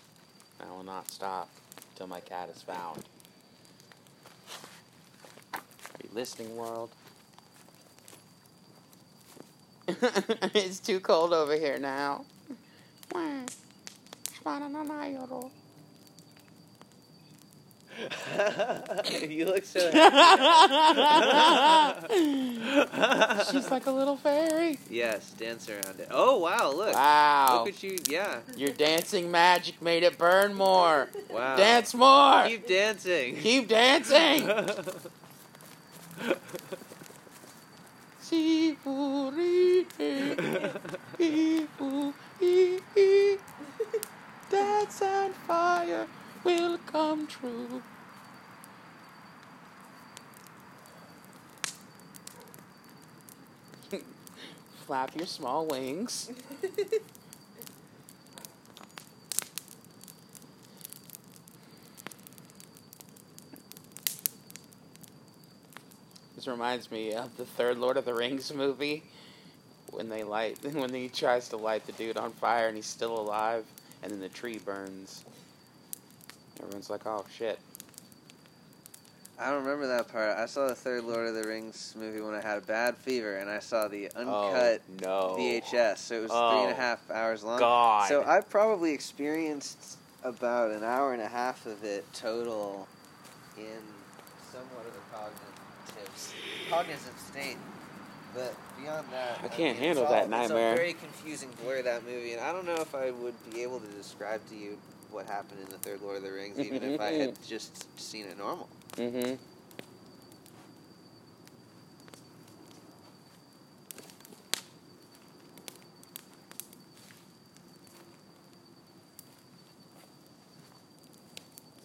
I 0.62 0.72
will 0.72 0.84
not 0.84 1.10
stop 1.10 1.50
until 1.92 2.08
my 2.08 2.20
cat 2.20 2.50
is 2.50 2.62
found. 2.62 3.04
Are 5.54 5.60
you 6.04 6.10
listening, 6.14 6.56
world? 6.56 6.90
it's 9.88 10.80
too 10.80 11.00
cold 11.00 11.34
over 11.34 11.56
here 11.56 11.80
now. 11.80 12.26
you 19.30 19.46
look 19.46 19.66
so 19.66 19.92
happy. 19.92 20.12
She's 23.52 23.70
like 23.70 23.86
a 23.86 23.92
little 23.92 24.18
fairy. 24.18 24.80
yes, 24.90 25.32
dance 25.32 25.70
around 25.70 26.00
it. 26.00 26.08
Oh 26.10 26.40
wow, 26.40 26.72
look. 26.72 26.94
Wow. 26.96 27.64
Look 27.66 27.76
at 27.76 27.84
you. 27.84 27.98
Yeah. 28.10 28.40
Your 28.56 28.70
dancing 28.70 29.30
magic 29.30 29.82
made 29.82 30.04
it 30.04 30.18
burn 30.18 30.54
more. 30.54 31.10
Wow. 31.30 31.56
Dance 31.58 31.94
more. 31.94 32.46
Keep 32.48 32.68
dancing. 32.68 33.36
Keep 33.38 33.68
dancing. 33.68 34.48
Dance 44.50 45.02
and 45.02 45.34
fire 45.48 46.08
will 46.44 46.78
come 46.86 47.28
true. 47.28 47.82
Flap 54.86 55.16
your 55.16 55.28
small 55.28 55.66
wings. 55.66 56.32
This 66.42 66.48
reminds 66.48 66.90
me 66.90 67.14
of 67.14 67.38
the 67.38 67.46
third 67.46 67.78
Lord 67.78 67.98
of 67.98 68.06
the 68.06 68.16
Rings 68.16 68.52
movie 68.52 69.04
when 69.92 70.10
they 70.10 70.24
light 70.24 70.58
when 70.74 70.92
he 70.92 71.08
tries 71.08 71.50
to 71.50 71.58
light 71.58 71.86
the 71.86 71.92
dude 71.92 72.18
on 72.18 72.32
fire 72.32 72.68
and 72.68 72.76
he's 72.76 72.88
still 72.88 73.20
alive 73.20 73.64
and 74.02 74.12
then 74.12 74.20
the 74.20 74.28
tree 74.28 74.58
burns. 74.58 75.24
Everyone's 76.60 76.90
like, 76.90 77.06
"Oh 77.06 77.26
shit." 77.36 77.60
I 79.42 79.50
don't 79.50 79.64
remember 79.64 79.88
that 79.88 80.12
part. 80.12 80.38
I 80.38 80.46
saw 80.46 80.68
the 80.68 80.76
third 80.76 81.04
Lord 81.04 81.28
of 81.28 81.34
the 81.34 81.44
Rings 81.44 81.96
movie 81.98 82.22
when 82.22 82.36
I 82.36 82.42
had 82.42 82.60
a 82.60 82.62
bad 82.62 82.96
fever, 82.96 83.38
and 83.38 83.50
I 83.50 83.58
saw 83.58 83.88
the 83.88 84.12
oh, 84.16 84.20
uncut 84.20 84.82
oh, 85.08 85.36
no. 85.36 85.42
VHS. 85.42 85.98
So 85.98 86.16
it 86.16 86.22
was 86.22 86.32
Oh. 86.32 86.52
three 86.52 86.62
and 86.62 86.72
a 86.72 86.74
oh, 86.74 86.80
half 86.80 87.10
hours 87.10 87.44
long. 87.44 87.58
God. 87.58 88.08
So 88.08 88.24
I 88.24 88.42
probably 88.42 88.92
experienced 88.92 89.98
about 90.24 90.70
an 90.70 90.84
hour 90.84 91.14
and 91.14 91.22
a 91.24 91.28
half 91.28 91.66
of 91.66 91.84
it 91.84 92.06
total 92.14 92.88
in 93.58 93.82
somewhat 94.52 94.86
of 94.86 94.94
a 94.94 95.16
cognitive, 95.16 96.36
cognizant 96.70 97.20
state. 97.20 97.58
But 98.36 98.56
beyond 98.80 99.08
that, 99.12 99.40
I 99.44 99.48
can't 99.48 99.78
mean, 99.78 99.88
handle 99.88 100.04
it's 100.04 100.12
that 100.12 100.30
nightmare. 100.30 100.74
It's 100.74 100.80
a 100.80 100.84
very 100.84 100.94
confusing 100.94 101.50
blur 101.64 101.82
that 101.82 102.06
movie, 102.06 102.34
and 102.34 102.42
I 102.42 102.54
don't 102.54 102.66
know 102.66 102.76
if 102.76 102.94
I 102.94 103.10
would 103.10 103.34
be 103.52 103.64
able 103.64 103.80
to 103.80 103.88
describe 103.88 104.48
to 104.50 104.56
you 104.56 104.78
what 105.12 105.26
happened 105.28 105.60
in 105.62 105.70
the 105.70 105.78
third 105.78 106.02
Lord 106.02 106.18
of 106.18 106.24
the 106.24 106.32
Rings, 106.32 106.58
even 106.60 106.84
if 106.84 107.00
I 107.00 107.12
had 107.12 107.38
just 107.46 108.00
seen 108.00 108.26
it 108.26 108.38
normal. 108.38 108.70
Mm-hmm. 108.96 109.36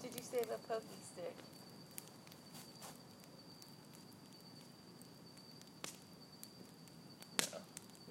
Did 0.03 0.15
you 0.15 0.23
save 0.23 0.47
a 0.51 0.59
pokey 0.69 0.87
stick? 1.05 1.35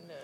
No. 0.08 0.16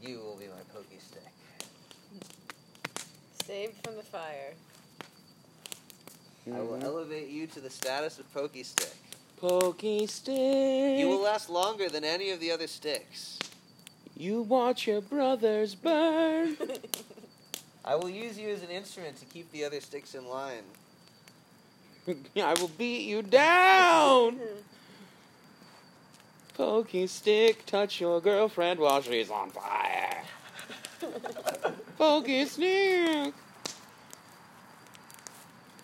You 0.00 0.18
will 0.18 0.36
be 0.92 0.98
my 0.98 1.00
pokey 1.00 1.00
stick. 1.00 1.22
Saved 3.46 3.74
from 3.84 3.96
the 3.96 4.02
fire. 4.02 4.54
I 6.46 6.60
will 6.60 6.78
Mhm. 6.78 6.84
elevate 6.84 7.28
you 7.28 7.46
to 7.48 7.60
the 7.60 7.70
status 7.70 8.18
of 8.18 8.32
pokey 8.32 8.64
stick. 8.64 8.94
Pokey 9.36 10.06
stick. 10.06 10.98
You 10.98 11.08
will 11.08 11.20
last 11.20 11.48
longer 11.48 11.88
than 11.88 12.04
any 12.04 12.30
of 12.30 12.40
the 12.40 12.50
other 12.50 12.66
sticks. 12.66 13.38
You 14.16 14.42
watch 14.42 14.86
your 14.86 15.00
brothers 15.00 15.74
burn. 15.74 16.56
I 17.84 17.96
will 17.96 18.10
use 18.10 18.38
you 18.38 18.48
as 18.50 18.62
an 18.62 18.70
instrument 18.70 19.16
to 19.18 19.24
keep 19.24 19.50
the 19.50 19.64
other 19.64 19.80
sticks 19.80 20.14
in 20.14 20.26
line. 20.28 20.64
I 22.36 22.54
will 22.54 22.68
beat 22.68 23.02
you 23.02 23.22
down. 23.22 24.40
Pokey 26.54 27.06
stick, 27.06 27.64
touch 27.66 28.00
your 28.00 28.20
girlfriend 28.20 28.78
while 28.78 29.00
she's 29.02 29.30
on 29.30 29.50
fire. 29.50 30.01
Pokey 32.02 32.46
stick. 32.46 33.32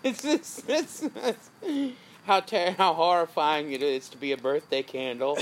It's 0.03 0.21
this. 0.21 0.65
It's, 0.67 1.05
it's 1.15 1.51
how 2.27 2.41
ter- 2.41 2.73
how 2.73 2.93
horrifying 2.95 3.71
it 3.71 3.85
is 3.85 4.09
to 4.09 4.17
be 4.17 4.33
a 4.33 4.37
birthday 4.37 4.83
candle. 4.83 5.39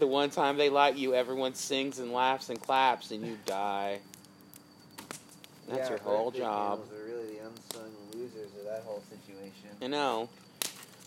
the 0.00 0.08
one 0.08 0.30
time 0.30 0.56
they 0.56 0.68
light 0.68 0.96
you, 0.96 1.14
everyone 1.14 1.54
sings 1.54 2.00
and 2.00 2.12
laughs 2.12 2.50
and 2.50 2.60
claps, 2.60 3.12
and 3.12 3.24
you 3.24 3.38
die. 3.46 4.00
That's 5.68 5.88
Yeah, 5.88 5.90
your 5.90 5.98
whole 6.00 6.32
job. 6.32 6.80
are 6.80 7.04
really 7.06 7.36
the 7.36 7.46
unsung 7.46 7.92
losers 8.12 8.50
of 8.58 8.64
that 8.64 8.82
whole 8.84 9.02
situation. 9.08 9.76
I 9.80 9.86
know. 9.86 10.28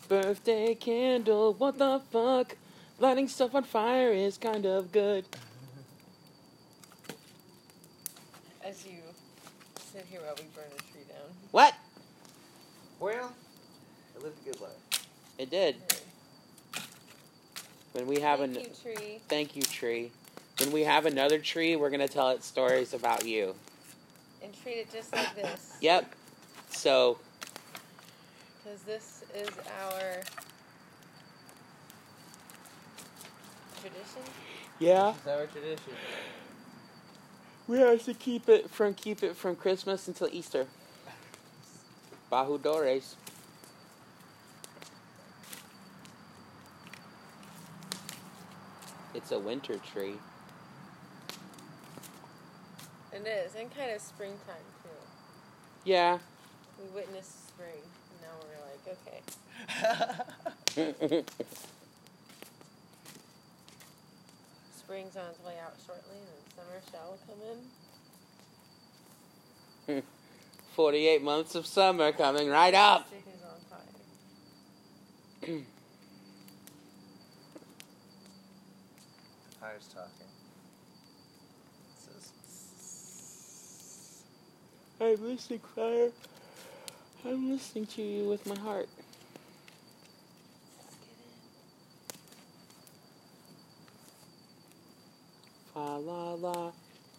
Birthday 0.08 0.76
candle, 0.76 1.54
what 1.56 1.78
the 1.78 2.00
fuck? 2.10 2.56
Lighting 3.00 3.28
stuff 3.28 3.54
on 3.54 3.66
fire 3.66 4.14
is 4.14 4.38
kind 4.38 4.66
of 4.66 4.94
good. 4.94 5.26
As 8.68 8.86
you 8.86 9.00
sit 9.94 10.06
here 10.10 10.20
while 10.20 10.36
we 10.36 10.44
burn 10.54 10.66
a 10.66 10.92
tree 10.92 11.06
down. 11.08 11.30
What? 11.52 11.74
Well, 13.00 13.32
I 14.14 14.22
lived 14.22 14.42
a 14.46 14.52
good 14.52 14.60
life. 14.60 15.06
It 15.38 15.50
did. 15.50 15.78
When 17.94 18.08
we 18.08 18.20
have 18.20 18.40
Thank 18.40 18.58
an 18.58 18.64
you, 18.64 18.94
tree. 18.94 19.20
thank 19.30 19.56
you 19.56 19.62
tree. 19.62 20.12
When 20.60 20.74
we 20.74 20.84
have 20.84 21.06
another 21.06 21.40
tree, 21.40 21.78
we're 21.78 21.90
gonna 21.90 22.10
tell 22.10 22.32
it 22.32 22.44
stories 22.44 22.94
about 22.94 23.26
you. 23.26 23.56
And 24.44 24.52
treat 24.62 24.80
it 24.80 24.92
just 24.92 25.14
like 25.14 25.34
this. 25.34 25.78
Yep. 25.80 26.14
So 26.70 27.20
Because 28.66 28.82
this 28.82 29.24
is 29.34 29.50
our 29.80 30.22
tradition. 33.80 34.24
yeah, 34.80 35.14
It's 35.16 35.28
our 35.28 35.46
tradition. 35.46 35.94
We 37.68 37.80
have 37.80 38.04
to 38.06 38.14
keep 38.14 38.48
it 38.50 38.70
from 38.70 38.94
keep 38.94 39.24
it 39.24 39.36
from 39.36 39.56
Christmas 39.56 40.08
until 40.08 40.30
Easter. 40.32 40.68
Bajudores. 42.32 43.16
It's 49.14 49.32
a 49.32 49.40
winter 49.40 49.78
tree. 49.78 50.16
It 53.12 53.26
is, 53.26 53.56
and 53.56 53.74
kind 53.76 53.92
of 53.92 54.02
springtime 54.02 54.56
too. 54.84 54.90
Yeah. 55.86 56.20
We 56.80 56.86
witnessed 56.94 57.48
spring, 57.48 57.82
and 58.12 58.22
now 58.22 58.36
we're 58.44 58.62
like, 58.68 58.82
okay, 58.86 59.22
spring's 64.78 65.16
on 65.18 65.26
its 65.32 65.40
way 65.44 65.56
out 65.64 65.74
shortly, 65.86 66.18
and 66.18 66.47
summer 66.58 66.82
shall 66.92 67.18
come 67.28 67.42
in. 69.96 69.98
48 70.76 71.22
months 71.24 71.56
of 71.56 71.66
summer 71.66 72.12
coming 72.12 72.50
right 72.50 72.74
up. 72.74 73.08
Stick 73.08 73.24
is 73.28 73.42
on 73.44 73.60
fire. 73.70 73.80
Fire's 79.60 79.88
talking. 79.88 80.28
Says, 81.96 82.32
I'm 85.00 85.24
listening, 85.28 85.60
fire. 85.76 86.10
I'm 87.26 87.52
listening 87.52 87.86
to 87.88 88.02
you 88.02 88.30
with 88.30 88.46
my 88.48 88.58
heart. 88.60 88.88
Fa 95.78 95.98
la 95.98 96.34
la, 96.34 96.72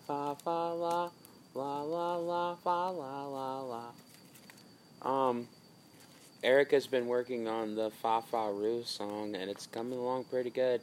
fa 0.04 0.34
fa 0.34 0.72
la, 0.72 1.10
la 1.54 1.82
la 1.82 2.16
la, 2.16 2.56
fa 2.56 2.88
la 2.90 3.24
la 3.28 3.60
la. 3.60 3.92
Um, 5.00 5.46
Erica's 6.42 6.88
been 6.88 7.06
working 7.06 7.46
on 7.46 7.76
the 7.76 7.92
Fa 8.02 8.20
Fa 8.20 8.50
Roo 8.50 8.82
song, 8.84 9.36
and 9.36 9.48
it's 9.48 9.68
coming 9.68 9.96
along 9.96 10.24
pretty 10.24 10.50
good. 10.50 10.80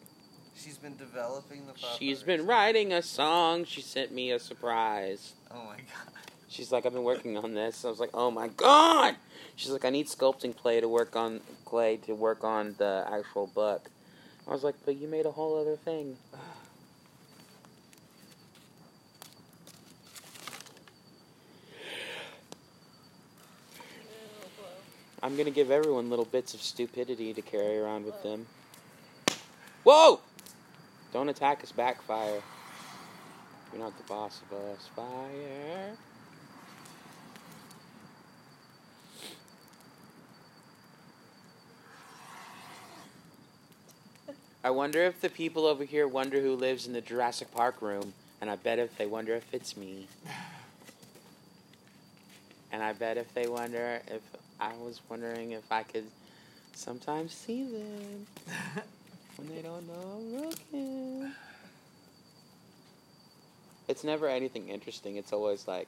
She's 0.56 0.78
been 0.78 0.96
developing 0.96 1.68
the. 1.68 1.74
Fa 1.74 1.88
She's 2.00 2.24
been 2.24 2.46
writing 2.46 2.94
a 2.94 3.02
song. 3.02 3.66
She 3.66 3.82
sent 3.82 4.14
me 4.14 4.32
a 4.32 4.40
surprise. 4.40 5.34
Oh 5.52 5.66
my 5.66 5.76
god. 5.76 6.14
She's 6.48 6.72
like, 6.72 6.86
I've 6.86 6.94
been 6.94 7.04
working 7.04 7.36
on 7.36 7.56
this. 7.56 7.84
I 7.84 7.90
was 7.90 8.00
like, 8.00 8.12
oh 8.14 8.32
my 8.32 8.48
god. 8.48 9.18
She's 9.58 9.72
like, 9.72 9.84
I 9.84 9.90
need 9.90 10.08
sculpting 10.08 10.56
clay 10.56 10.80
to 10.80 10.88
work 10.88 11.18
on 11.18 11.42
clay 11.66 11.98
to 12.06 12.16
work 12.16 12.46
on 12.46 12.76
the 12.78 13.06
actual 13.12 13.48
book. 13.48 13.90
I 14.48 14.52
was 14.52 14.64
like, 14.64 14.76
but 14.86 14.96
you 14.96 15.10
made 15.10 15.26
a 15.26 15.32
whole 15.32 15.60
other 15.60 15.76
thing. 15.76 16.16
I'm 25.26 25.36
gonna 25.36 25.50
give 25.50 25.72
everyone 25.72 26.12
little 26.12 26.26
bits 26.26 26.54
of 26.54 26.62
stupidity 26.62 27.34
to 27.34 27.42
carry 27.42 27.80
around 27.80 28.06
with 28.06 28.22
them. 28.22 28.46
Whoa! 29.82 30.20
Don't 31.14 31.30
attack 31.30 31.64
us, 31.64 31.72
backfire. 31.72 32.44
You're 33.74 33.82
not 33.82 33.98
the 33.98 34.04
boss 34.04 34.44
of 34.44 34.56
us. 34.56 34.88
Fire. 34.96 35.98
I 44.64 44.70
wonder 44.70 45.02
if 45.02 45.22
the 45.22 45.30
people 45.30 45.66
over 45.66 45.86
here 45.86 46.08
wonder 46.08 46.40
who 46.40 46.54
lives 46.54 46.86
in 46.86 46.94
the 46.94 47.02
Jurassic 47.02 47.52
Park 47.52 47.82
room, 47.82 48.14
and 48.42 48.48
I 48.52 48.58
bet 48.58 48.78
if 48.78 48.96
they 48.96 49.08
wonder 49.08 49.34
if 49.34 49.52
it's 49.52 49.76
me. 49.76 50.08
And 52.72 52.84
I 52.84 52.94
bet 52.94 53.18
if 53.18 53.34
they 53.34 53.48
wonder 53.48 54.02
if 54.08 54.22
I 54.60 54.74
was 54.78 55.02
wondering 55.10 55.52
if 55.52 55.72
I 55.72 55.84
could 55.84 56.06
sometimes 56.74 57.34
see 57.34 57.64
them 57.64 58.28
when 59.36 59.50
they 59.50 59.62
don't 59.62 59.88
know 59.88 60.18
I'm 60.18 60.42
looking. 60.42 61.32
It's 63.88 64.04
never 64.04 64.28
anything 64.28 64.70
interesting. 64.70 65.18
It's 65.18 65.32
always 65.32 65.68
like 65.68 65.88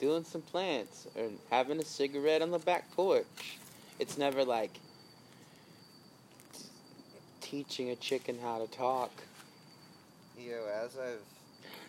doing 0.00 0.24
some 0.24 0.42
plants 0.42 1.06
or 1.14 1.28
having 1.50 1.78
a 1.78 1.84
cigarette 1.84 2.42
on 2.42 2.50
the 2.50 2.58
back 2.58 2.90
porch. 2.92 3.58
It's 3.98 4.18
never 4.18 4.44
like 4.44 4.72
t- 6.52 6.64
teaching 7.40 7.90
a 7.90 7.96
chicken 7.96 8.38
how 8.42 8.58
to 8.58 8.66
talk. 8.66 9.12
Yo, 10.36 10.66
as 10.82 10.96
I've 10.98 11.20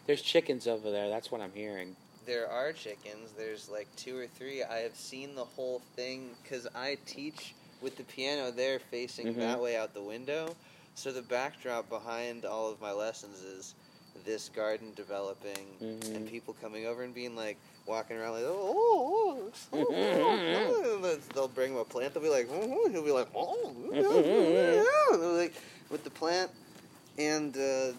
There's 0.05 0.21
chickens 0.21 0.67
over 0.67 0.91
there. 0.91 1.09
That's 1.09 1.31
what 1.31 1.41
I'm 1.41 1.53
hearing. 1.53 1.95
There 2.25 2.49
are 2.49 2.71
chickens. 2.71 3.31
There's 3.37 3.69
like 3.69 3.87
two 3.95 4.17
or 4.17 4.27
three. 4.27 4.63
I 4.63 4.77
have 4.79 4.95
seen 4.95 5.35
the 5.35 5.43
whole 5.45 5.81
thing 5.95 6.29
because 6.41 6.67
I 6.75 6.97
teach 7.05 7.53
with 7.81 7.97
the 7.97 8.03
piano 8.03 8.51
there 8.51 8.79
facing 8.79 9.27
Mhm. 9.33 9.39
that 9.39 9.59
way 9.61 9.75
out 9.75 9.93
the 9.93 10.01
window. 10.01 10.55
So 10.95 11.11
the 11.11 11.21
backdrop 11.21 11.89
behind 11.89 12.45
all 12.45 12.69
of 12.71 12.79
my 12.79 12.91
lessons 12.91 13.41
is 13.41 13.73
this 14.25 14.47
garden 14.49 14.93
developing 14.95 15.67
Mhm. 15.81 16.15
and 16.15 16.29
people 16.29 16.55
coming 16.61 16.85
over 16.85 17.03
and 17.03 17.13
being 17.13 17.35
like 17.35 17.57
walking 17.85 18.15
around 18.15 18.33
like 18.33 18.43
oh, 18.45 18.73
oh, 18.75 19.51
oh, 19.73 19.85
oh, 19.89 21.01
oh." 21.03 21.15
they'll 21.33 21.47
bring 21.47 21.73
him 21.73 21.79
a 21.79 21.83
plant. 21.85 22.13
They'll 22.13 22.23
be 22.23 22.29
like 22.29 22.47
oh, 22.51 22.89
he'll 22.89 23.03
be 23.03 23.11
like 23.11 23.27
oh, 23.35 23.73
oh, 23.93 25.17
like 25.37 25.53
with 25.89 26.03
the 26.03 26.09
plant 26.11 26.51
and. 27.17 27.55
uh 27.57 27.93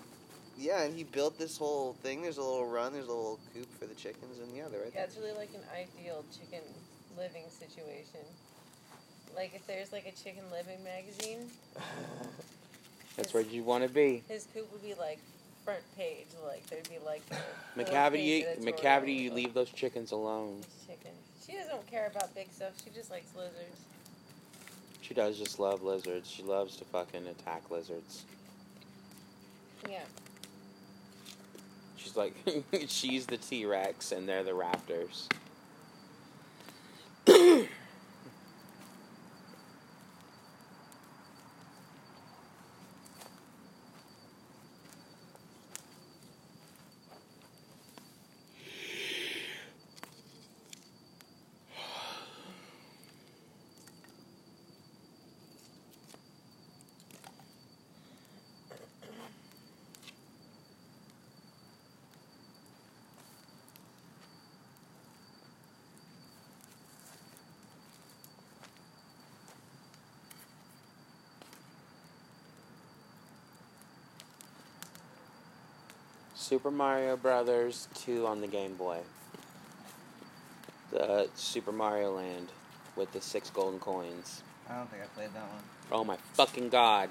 yeah, 0.58 0.82
and 0.82 0.94
he 0.96 1.04
built 1.04 1.38
this 1.38 1.56
whole 1.58 1.94
thing. 2.02 2.22
There's 2.22 2.38
a 2.38 2.42
little 2.42 2.66
run, 2.66 2.92
there's 2.92 3.06
a 3.06 3.12
little 3.12 3.38
coop 3.52 3.66
for 3.78 3.86
the 3.86 3.94
chickens, 3.94 4.38
and 4.38 4.56
yeah, 4.56 4.64
they're 4.70 4.80
right 4.80 4.90
Yeah, 4.94 5.00
there. 5.00 5.04
it's 5.06 5.16
really 5.16 5.32
like 5.36 5.50
an 5.54 5.62
ideal 5.72 6.24
chicken 6.36 6.62
living 7.16 7.44
situation. 7.50 8.20
Like 9.36 9.52
if 9.54 9.66
there's 9.66 9.92
like 9.92 10.06
a 10.06 10.12
chicken 10.12 10.44
living 10.52 10.82
magazine, 10.84 11.48
That's 13.16 13.32
where 13.32 13.42
you 13.44 13.62
want 13.62 13.84
to 13.84 13.88
be. 13.88 14.22
his 14.28 14.46
coop 14.52 14.70
would 14.72 14.82
be 14.82 14.94
like 14.94 15.18
front 15.64 15.82
page. 15.96 16.26
Like 16.46 16.66
there'd 16.68 16.88
be 16.88 16.98
like 17.04 17.22
a 17.30 17.78
McCavity, 17.78 18.60
McCavity, 18.62 19.16
you 19.16 19.32
leave 19.32 19.54
those 19.54 19.70
chickens 19.70 20.12
alone. 20.12 20.60
Chicken. 20.86 21.12
She 21.46 21.52
doesn't 21.52 21.86
care 21.86 22.10
about 22.14 22.34
big 22.34 22.50
stuff. 22.52 22.72
She 22.82 22.90
just 22.90 23.10
likes 23.10 23.26
lizards. 23.36 23.80
She 25.02 25.14
does 25.14 25.36
just 25.38 25.58
love 25.58 25.82
lizards. 25.82 26.30
She 26.30 26.42
loves 26.42 26.76
to 26.76 26.84
fucking 26.86 27.26
attack 27.26 27.70
lizards. 27.70 28.24
Yeah. 29.88 30.00
She's 32.04 32.16
like, 32.16 32.34
she's 32.88 33.24
the 33.24 33.38
T 33.38 33.64
Rex 33.64 34.12
and 34.12 34.28
they're 34.28 34.44
the 34.44 34.50
raptors. 34.50 35.26
Super 76.44 76.70
Mario 76.70 77.16
Brothers 77.16 77.88
2 77.94 78.26
on 78.26 78.42
the 78.42 78.46
Game 78.46 78.74
Boy. 78.74 78.98
The 80.90 81.30
Super 81.34 81.72
Mario 81.72 82.16
Land 82.16 82.48
with 82.96 83.10
the 83.14 83.22
six 83.22 83.48
golden 83.48 83.80
coins. 83.80 84.42
I 84.68 84.76
don't 84.76 84.90
think 84.90 85.02
I 85.02 85.06
played 85.06 85.32
that 85.32 85.40
one. 85.40 85.62
Oh 85.90 86.04
my 86.04 86.18
fucking 86.34 86.68
god. 86.68 87.08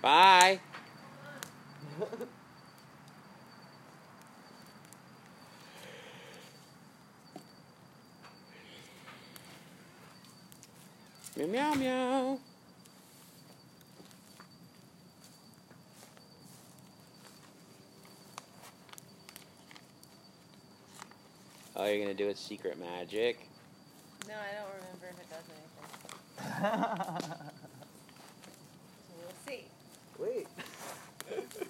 Bye. 0.00 0.60
meow 11.36 11.46
meow 11.48 11.74
meow. 11.74 12.38
Oh, 21.86 21.88
you're 21.88 22.02
gonna 22.02 22.14
do 22.14 22.28
a 22.30 22.34
secret 22.34 22.80
magic. 22.80 23.46
No, 24.26 24.34
I 24.34 24.54
don't 24.58 24.66
remember 24.74 25.06
if 25.12 25.20
it 25.20 25.30
does 25.30 25.44
anything. 25.54 27.32
So 29.06 29.14
we'll 29.22 29.38
see. 29.46 29.62
Wait. 30.18 30.48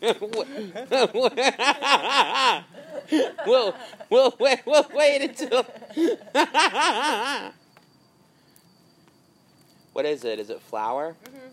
we'll, 3.47 3.75
we'll, 4.09 4.35
wait, 4.41 4.61
we'll 4.65 4.87
wait 4.95 5.21
until. 5.23 5.65
what 9.93 10.07
is 10.07 10.25
it? 10.25 10.39
Is 10.39 10.49
it 10.49 10.63
flour? 10.63 11.15
hmm 11.27 11.49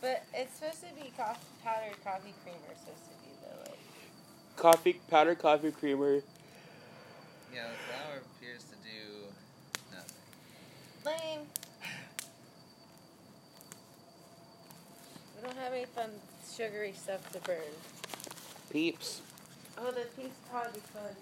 But 0.00 0.24
it's 0.32 0.58
supposed 0.58 0.80
to 0.80 0.86
be 0.94 1.12
coffee, 1.18 1.38
powdered 1.62 2.02
coffee 2.02 2.32
creamer. 2.42 2.58
It's 2.70 2.80
supposed 2.80 3.04
to 3.04 3.10
be 3.22 3.28
the 3.42 3.50
like. 3.70 3.78
Coffee, 4.56 4.98
powdered 5.10 5.38
coffee 5.38 5.70
creamer. 5.70 6.22
Yeah, 7.54 7.64
the 7.68 7.78
flower 7.92 8.22
appears 8.36 8.64
to 8.64 8.76
do 8.84 9.26
nothing. 9.92 10.14
Lame. 11.04 11.46
We 15.36 15.42
don't 15.48 15.56
have 15.58 15.72
any 15.72 15.86
fun 15.86 16.10
sugary 16.46 16.92
stuff 16.96 17.30
to 17.32 17.40
burn. 17.40 17.58
Peeps. 18.70 19.22
Oh, 19.78 19.90
the 19.92 20.06
pink's 20.16 20.36
probably 20.50 20.80
fun. 20.80 21.14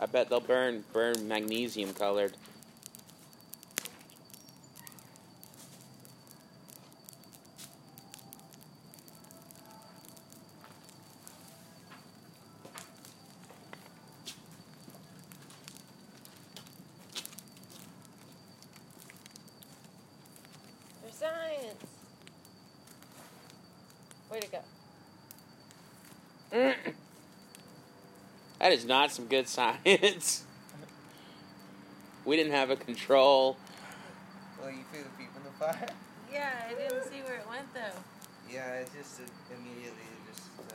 I 0.00 0.06
bet 0.06 0.28
they'll 0.28 0.40
burn 0.40 0.84
burn 0.92 1.26
magnesium 1.28 1.92
colored. 1.94 2.32
For 21.02 21.12
science. 21.12 21.84
Way 24.30 24.40
to 24.40 24.48
go. 24.48 24.58
Mm. 26.52 26.74
That 28.66 28.72
is 28.72 28.84
not 28.84 29.12
some 29.12 29.26
good 29.26 29.46
science. 29.46 30.42
we 32.24 32.34
didn't 32.34 32.50
have 32.50 32.68
a 32.68 32.74
control. 32.74 33.56
Well, 34.60 34.72
you 34.72 34.82
threw 34.90 35.04
the 35.04 35.10
peep 35.10 35.28
in 35.36 35.44
the 35.44 35.50
fire. 35.56 35.86
Yeah, 36.32 36.50
I 36.68 36.74
didn't 36.74 37.04
see 37.04 37.22
where 37.22 37.36
it 37.36 37.46
went 37.48 37.72
though. 37.72 38.00
Yeah, 38.52 38.72
it 38.72 38.90
just 38.92 39.20
it 39.20 39.28
immediately 39.56 40.02
just. 40.28 40.48
Uh, 40.68 40.72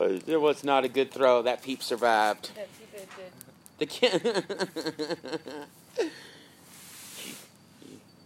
Oh 0.00 0.08
shit. 0.16 0.26
It 0.26 0.40
was 0.40 0.64
not 0.64 0.86
a 0.86 0.88
good 0.88 1.10
throw. 1.10 1.42
That 1.42 1.62
peep 1.62 1.82
survived. 1.82 2.52
That 2.56 2.68
T-Bit 2.78 3.06
did. 3.18 3.32
The 3.76 3.84
kid. 3.84 4.46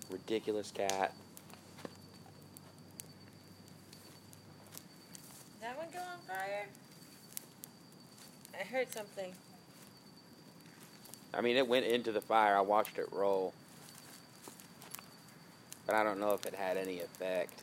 Ridiculous 0.12 0.70
cat. 0.70 1.14
Did 5.64 5.70
that 5.70 5.78
one 5.78 5.86
go 5.94 5.98
on 5.98 6.18
fire? 6.28 6.66
I 8.64 8.66
heard 8.66 8.90
something. 8.90 9.32
I 11.34 11.42
mean, 11.42 11.56
it 11.56 11.68
went 11.68 11.84
into 11.84 12.12
the 12.12 12.20
fire. 12.20 12.56
I 12.56 12.62
watched 12.62 12.98
it 12.98 13.06
roll. 13.12 13.52
But 15.86 15.96
I 15.96 16.02
don't 16.02 16.18
know 16.18 16.32
if 16.32 16.46
it 16.46 16.54
had 16.54 16.78
any 16.78 17.00
effect. 17.00 17.62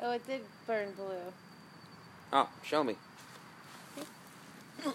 Oh, 0.00 0.12
it 0.12 0.26
did 0.26 0.40
burn 0.66 0.92
blue. 0.92 1.32
Oh, 2.32 2.48
show 2.62 2.82
me. 2.82 2.96
Here, 4.82 4.92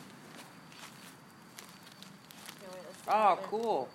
wait, 2.74 2.82
Oh, 3.08 3.38
cool. 3.44 3.90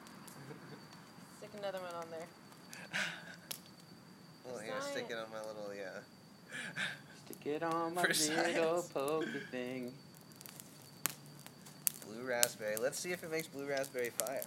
Stick 1.38 1.50
another 1.58 1.78
one 1.78 1.94
on 1.94 2.06
there. 2.10 2.26
well, 4.44 4.58
here, 4.58 4.74
stick 4.80 5.06
it 5.10 5.16
on 5.16 5.26
my 5.32 5.38
little 5.40 5.74
yeah. 5.74 6.82
Stick 7.46 7.62
it 7.62 7.62
on 7.62 7.94
my 7.94 8.02
For 8.02 8.08
little 8.08 8.82
science. 8.82 8.88
pokey 8.88 9.40
thing. 9.52 9.92
Blue 12.04 12.26
raspberry. 12.26 12.74
Let's 12.76 12.98
see 12.98 13.12
if 13.12 13.22
it 13.22 13.30
makes 13.30 13.46
blue 13.46 13.68
raspberry 13.68 14.10
fire. 14.10 14.42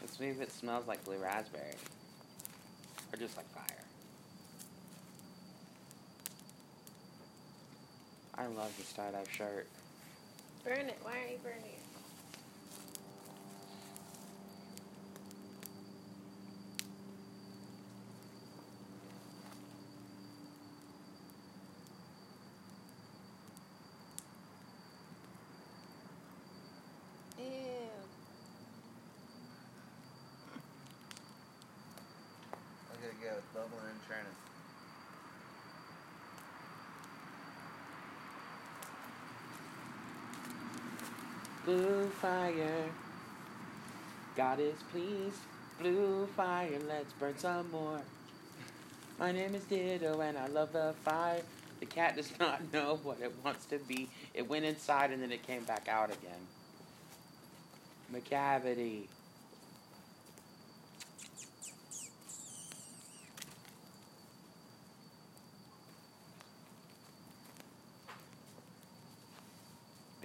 Let's 0.00 0.16
see 0.16 0.28
if 0.28 0.40
it 0.40 0.50
smells 0.50 0.86
like 0.86 1.04
blue 1.04 1.18
raspberry. 1.18 1.74
Or 3.12 3.18
just 3.18 3.36
like 3.36 3.46
fire. 3.50 3.84
I 8.36 8.46
love 8.46 8.72
this 8.78 8.90
tie-dye 8.94 9.24
shirt. 9.30 9.66
Burn 10.64 10.86
it. 10.86 10.98
Why 11.02 11.10
aren't 11.10 11.30
you 11.32 11.38
burning 11.42 11.60
it? 11.66 11.77
Look 33.20 33.42
go, 33.54 33.60
and 33.60 34.00
churning. 34.06 34.26
Blue 41.64 42.08
fire. 42.20 42.84
God 44.36 44.60
is 44.60 44.74
pleased. 44.92 45.40
Blue 45.80 46.26
fire, 46.36 46.78
let's 46.88 47.12
burn 47.14 47.36
some 47.38 47.70
more. 47.70 48.00
My 49.18 49.32
name 49.32 49.54
is 49.54 49.64
Ditto 49.64 50.20
and 50.20 50.38
I 50.38 50.46
love 50.46 50.72
the 50.72 50.94
fire. 51.04 51.42
The 51.80 51.86
cat 51.86 52.16
does 52.16 52.32
not 52.40 52.72
know 52.72 53.00
what 53.02 53.20
it 53.20 53.32
wants 53.44 53.66
to 53.66 53.78
be. 53.78 54.08
It 54.32 54.48
went 54.48 54.64
inside 54.64 55.10
and 55.10 55.22
then 55.22 55.32
it 55.32 55.42
came 55.42 55.64
back 55.64 55.88
out 55.88 56.10
again. 56.10 56.46
McCavity. 58.12 59.08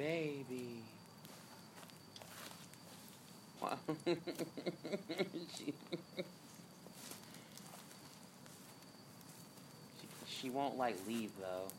Baby. 0.04 0.84
Wow. 3.62 3.78
she, 4.06 4.13
she, 5.56 5.74
she 10.28 10.50
won't 10.50 10.78
like 10.78 10.98
leave 11.08 11.32
though. 11.39 11.70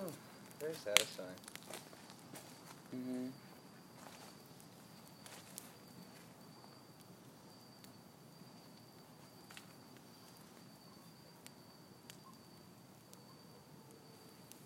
Oh, 0.00 0.12
very 0.68 0.76
satisfying. 0.84 1.28
Mm-hmm. 2.94 3.26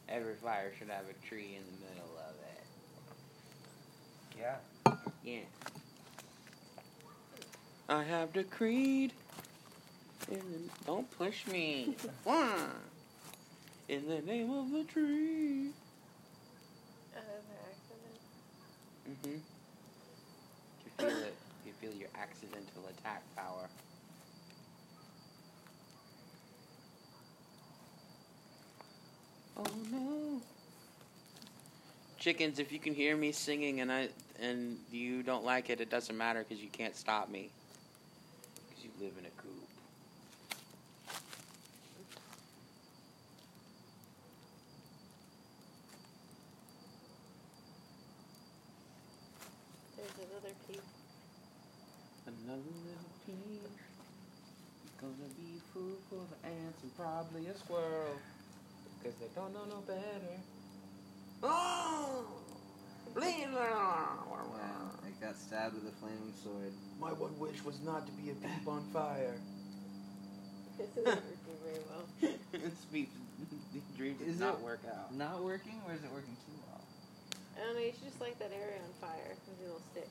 Every 0.09 0.35
fire 0.35 0.73
should 0.79 0.89
have 0.89 1.05
a 1.09 1.27
tree 1.27 1.57
in 1.57 1.63
the 1.65 1.87
middle 1.89 2.17
of 2.19 2.35
it. 2.51 2.65
Yeah. 4.39 4.57
Yeah. 5.25 5.41
I 7.89 8.03
have 8.03 8.33
decreed. 8.33 9.13
In 10.31 10.39
the, 10.39 10.87
don't 10.87 11.11
push 11.19 11.47
me. 11.47 11.97
One. 12.25 12.49
In 13.89 14.09
the 14.09 14.21
name 14.21 14.51
of 14.51 14.71
the 14.71 14.85
tree. 14.85 15.71
Oh, 17.15 17.21
by 17.21 17.55
accident. 17.69 19.12
Mm-hmm. 19.23 19.37
You 20.85 20.91
feel 20.99 21.09
it. 21.09 21.35
You 21.67 21.73
feel 21.81 21.93
your 21.93 22.09
accidental 22.21 22.83
attack 22.91 23.23
power. 23.37 23.69
Oh 29.57 29.67
no. 29.91 30.41
Chickens, 32.19 32.59
if 32.59 32.73
you 32.73 32.79
can 32.79 32.95
hear 32.95 33.17
me 33.17 33.33
singing 33.33 33.81
and 33.81 33.93
I 33.93 34.09
and 34.41 34.79
you 34.91 35.23
don't 35.23 35.45
like 35.45 35.71
it, 35.71 35.81
it 35.81 35.91
doesn't 35.91 36.17
matter 36.17 36.45
because 36.47 36.63
you 36.63 36.71
can't 36.71 36.97
stop 36.97 37.31
me. 37.31 37.51
Because 38.69 38.85
you 38.85 38.91
live 39.01 39.13
in 39.19 39.27
a 39.27 39.31
coop. 39.31 39.69
There's 49.97 50.29
another 50.31 50.55
piece. 50.69 50.79
Another 52.27 52.63
little 52.85 53.13
piece. 53.27 53.71
Gonna 55.01 55.31
be 55.39 55.62
food 55.73 55.97
for 56.09 56.21
the 56.31 56.49
ants 56.49 56.83
and 56.83 56.97
probably 56.97 57.47
a 57.47 57.57
squirrel. 57.57 58.17
Because 58.99 59.19
they 59.19 59.29
don't 59.35 59.53
know 59.53 59.65
no 59.69 59.81
better. 59.87 60.39
Oh! 61.43 62.25
Bleed 63.15 63.49
Yeah, 63.53 65.09
it 65.09 65.21
got 65.21 65.37
stabbed 65.37 65.75
with 65.75 65.85
a 65.93 65.97
flaming 66.01 66.33
sword. 66.43 66.73
My 67.01 67.13
one 67.13 67.37
wish 67.39 67.63
was 67.65 67.81
not 67.85 68.07
to 68.07 68.13
be 68.13 68.31
a 68.31 68.35
peep 68.35 68.67
on 68.67 68.85
fire. 68.93 69.37
This 70.79 70.89
isn't 70.97 71.05
working 71.05 71.59
very 71.63 71.83
well. 71.91 72.71
Speak. 72.89 73.11
These 73.75 73.83
dreams 73.97 74.19
did 74.21 74.29
Is 74.29 74.41
not 74.41 74.55
it- 74.55 74.65
work 74.65 74.81
out. 74.89 75.15
Not 75.15 75.43
working, 75.43 75.81
or 75.87 75.95
is 75.95 76.03
it 76.05 76.11
working 76.15 76.37
too 76.47 76.57
well? 76.69 76.81
I 77.57 77.67
don't 77.67 77.75
know. 77.75 77.81
You 77.83 77.93
should 77.93 78.05
just 78.09 78.21
light 78.21 78.39
that 78.39 78.53
area 78.55 78.81
on 78.81 78.93
fire 79.01 79.35
with 79.35 79.59
your 79.61 79.69
little 79.77 79.83
stick. 79.93 80.09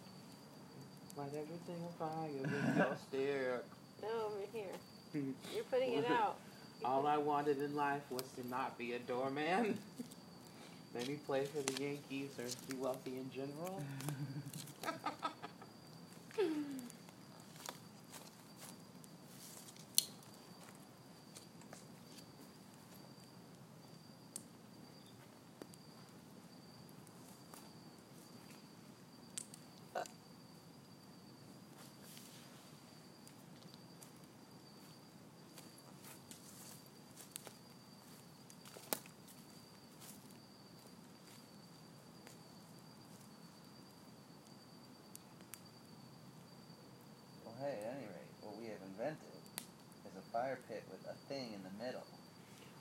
Light 1.17 1.31
everything 1.33 1.79
on 1.81 1.93
fire 1.97 2.29
with 2.37 2.51
your 2.77 2.97
stick. 3.07 3.65
No, 4.03 4.27
over 4.27 4.45
here. 4.53 4.75
Mm-hmm. 5.15 5.31
You're 5.53 5.63
putting 5.65 5.93
it 5.93 6.05
out. 6.09 6.37
You're 6.79 6.89
All 6.89 7.05
I 7.05 7.17
wanted 7.17 7.61
in 7.61 7.75
life 7.75 8.01
was 8.09 8.23
to 8.37 8.47
not 8.49 8.77
be 8.77 8.93
a 8.93 8.99
doorman. 8.99 9.77
Maybe 10.93 11.19
play 11.25 11.45
for 11.45 11.61
the 11.61 11.83
Yankees 11.83 12.29
or 12.39 12.45
be 12.69 12.81
wealthy 12.81 13.17
in 13.17 13.29
general. 13.31 13.81
Fire 50.31 50.59
pit 50.69 50.83
with 50.89 51.03
a 51.09 51.15
thing 51.27 51.53
in 51.53 51.61
the 51.63 51.83
middle 51.83 52.05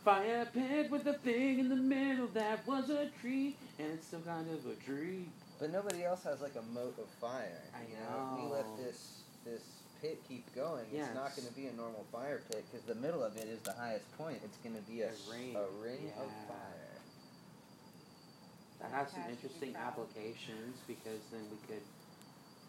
Fire 0.05 0.49
pit 0.55 0.91
with 0.91 1.07
a 1.07 1.13
thing 1.15 1.59
in 1.59 1.69
the 1.69 1.77
middle 1.77 2.27
that 2.33 2.67
was 2.67 2.89
a 2.89 3.11
tree, 3.21 3.55
and 3.79 3.93
it's 3.93 4.07
still 4.07 4.21
kind 4.25 4.49
of 4.49 4.65
a 4.65 4.75
tree. 4.77 5.29
But 5.59 5.73
nobody 5.73 6.05
else 6.05 6.25
has 6.25 6.41
like 6.41 6.57
a 6.57 6.63
moat 6.73 6.97
of 6.99 7.05
fire. 7.21 7.61
I 7.77 7.85
you 7.85 8.01
know. 8.01 8.33
If 8.33 8.41
we 8.41 8.49
let 8.49 8.65
this 8.81 9.21
this 9.45 9.61
pit 10.01 10.23
keep 10.27 10.49
going, 10.57 10.87
it's 10.91 11.13
not 11.15 11.29
Yes. 11.29 11.37
going 11.37 11.49
to 11.53 11.55
be 11.55 11.67
a 11.67 11.73
normal 11.77 12.07
fire 12.11 12.41
pit 12.49 12.65
because 12.73 12.87
the 12.89 12.95
middle 12.97 13.23
of 13.23 13.37
it 13.37 13.45
is 13.45 13.61
the 13.61 13.75
highest 13.77 14.09
point. 14.17 14.41
It's 14.43 14.57
going 14.65 14.73
to 14.75 14.81
be 14.89 15.03
a, 15.03 15.09
A 15.09 15.13
s- 15.13 15.29
ring. 15.29 15.53
a 15.57 15.69
ring 15.85 16.09
of 16.17 16.33
fire. 16.49 16.97
That 18.81 18.89
has 18.97 19.13
some 19.13 19.21
Cash 19.21 19.29
would 19.29 19.37
be 19.37 19.37
interesting 19.37 19.77
applications 19.77 20.81
because 20.89 21.21
then 21.29 21.45
we 21.53 21.61
could 21.69 21.85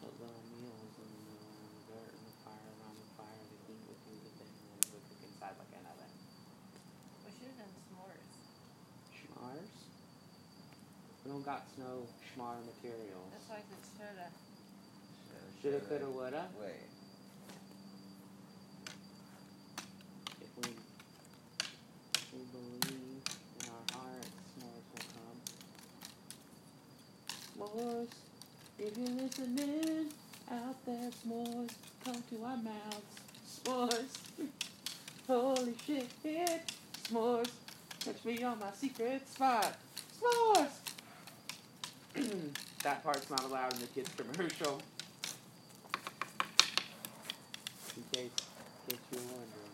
put 0.04 0.12
little 0.20 0.44
meals 0.52 0.92
in 1.00 1.08
the, 1.08 1.32
in 1.40 1.72
the 1.80 1.96
dirt 1.96 2.12
and 2.12 2.24
the 2.28 2.36
fire 2.44 2.68
around 2.76 3.00
the 3.00 3.08
fire. 3.16 3.40
The 3.40 3.72
heat 3.72 3.80
would 3.88 4.02
do 4.04 4.12
the 4.20 4.32
thing, 4.36 4.52
and 4.52 4.68
then 4.68 4.80
we 4.84 5.00
would 5.00 5.06
cook 5.08 5.22
inside 5.32 5.56
like 5.56 5.72
an 5.80 5.88
oven. 5.88 6.12
We 7.24 7.32
should 7.40 7.48
have 7.56 7.64
done 7.64 7.72
s'mores. 7.80 8.28
Schmars? 9.16 9.72
We 11.32 11.36
don't 11.36 11.46
got 11.46 11.64
no 11.78 12.08
schmar 12.28 12.56
materials. 12.66 13.32
That's 13.32 13.48
why 13.48 13.56
I 13.56 13.64
said 13.64 13.80
shoulda. 13.96 14.28
Shoulda, 15.62 15.80
coulda, 15.88 16.10
woulda. 16.10 16.44
Wait. 16.60 16.90
If 20.42 20.52
we, 20.58 20.70
if 22.16 22.28
we 22.34 22.40
believe 22.52 23.24
in 23.62 23.70
our 23.70 23.86
hearts, 23.94 24.28
s'mores 24.60 24.86
will 24.92 25.08
come. 25.16 25.40
S'mores, 27.56 28.12
if 28.78 28.92
you're 28.98 29.16
listening 29.16 30.12
out 30.52 30.86
there, 30.86 31.12
s'mores, 31.24 31.72
come 32.04 32.22
to 32.30 32.44
our 32.44 32.58
mouths. 32.58 33.16
S'mores, 33.48 34.14
holy 35.28 35.76
shit, 35.88 36.10
s'mores, 37.08 37.52
catch 38.04 38.26
me 38.26 38.44
on 38.44 38.60
my 38.60 38.72
secret 38.74 39.26
spot. 39.30 39.78
S'mores! 40.20 40.81
that 42.84 43.04
part's 43.04 43.30
not 43.30 43.44
allowed 43.44 43.74
in 43.74 43.82
the 43.82 43.88
kids' 43.88 44.10
commercial. 44.16 44.82
In 47.96 48.04
case, 48.12 48.32
in 48.88 48.96
case 48.96 49.00
you're 49.12 49.22
wondering. 49.22 49.72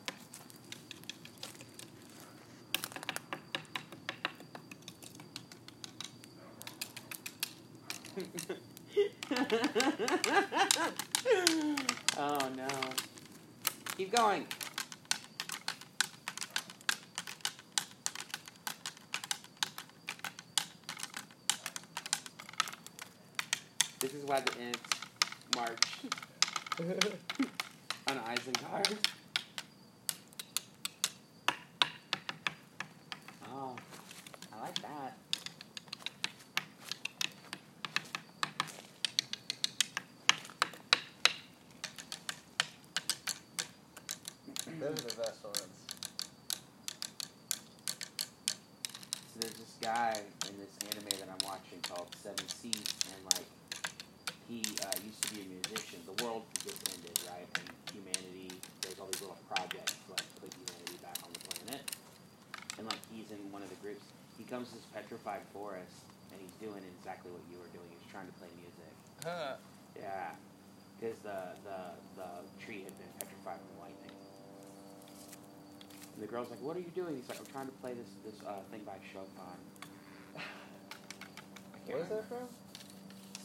oh 12.17 12.49
no. 12.55 12.67
Keep 13.97 14.15
going. 14.15 14.47
Why 24.27 24.41
the 24.41 24.59
ants 24.59 24.79
march 25.55 25.79
on 28.07 28.17
Isengard. 28.17 28.97
Oh, 33.49 33.75
I 34.53 34.61
like 34.61 34.81
that. 34.81 35.17
Those 44.77 44.89
are 44.89 44.93
the 44.93 45.15
best 45.15 45.43
ones. 45.45 45.61
So 49.33 49.39
there's 49.39 49.53
this 49.53 49.75
guy 49.81 50.19
in 50.49 50.57
this 50.59 50.75
anime 50.91 51.17
that 51.17 51.29
I'm 51.31 51.47
watching 51.47 51.79
called 51.87 52.13
Seven 52.21 52.45
Seeds, 52.49 52.93
and 53.07 53.23
like 53.33 53.45
he 54.47 54.63
uh, 54.79 54.95
used 55.03 55.19
to 55.27 55.35
be 55.35 55.43
a 55.43 55.47
musician. 55.59 55.99
The 56.07 56.23
world 56.23 56.43
just 56.63 56.79
ended, 56.95 57.11
right? 57.27 57.43
And 57.59 57.67
humanity, 57.91 58.47
there's 58.79 58.95
all 58.95 59.11
these 59.11 59.19
little 59.19 59.35
projects 59.51 59.99
to 60.07 60.15
like 60.15 60.23
put 60.39 60.47
humanity 60.55 60.97
back 61.03 61.19
on 61.19 61.35
the 61.35 61.41
planet. 61.51 61.83
And 62.79 62.87
like 62.87 63.03
he's 63.11 63.27
in 63.31 63.43
one 63.51 63.61
of 63.61 63.67
the 63.67 63.79
groups. 63.83 64.07
He 64.39 64.45
comes 64.47 64.71
forest, 65.51 66.07
and 66.31 66.39
he's 66.39 66.55
doing 66.63 66.79
exactly 66.97 67.31
what 67.31 67.43
you 67.51 67.59
were 67.59 67.67
doing. 67.75 67.87
He's 67.91 68.07
trying 68.11 68.27
to 68.27 68.35
play 68.39 68.47
music. 68.55 68.93
Huh. 69.23 69.59
Yeah, 69.99 70.31
because 70.95 71.17
the, 71.19 71.57
the 71.67 71.79
the 72.15 72.29
tree 72.63 72.87
had 72.87 72.95
been 72.97 73.11
petrified 73.19 73.59
from 73.59 73.75
lightning. 73.83 74.15
And 76.15 76.23
the 76.23 76.27
girl's 76.27 76.49
like, 76.49 76.61
"What 76.61 76.77
are 76.77 76.83
you 76.85 76.93
doing?" 76.95 77.15
He's 77.19 77.27
like, 77.27 77.39
"I'm 77.39 77.51
trying 77.51 77.67
to 77.67 77.77
play 77.83 77.93
this 77.93 78.09
this 78.23 78.39
uh, 78.47 78.63
thing 78.71 78.81
by 78.87 78.95
Chopin." 79.11 79.59
Where's 81.87 82.09
that 82.09 82.27
from? 82.29 82.47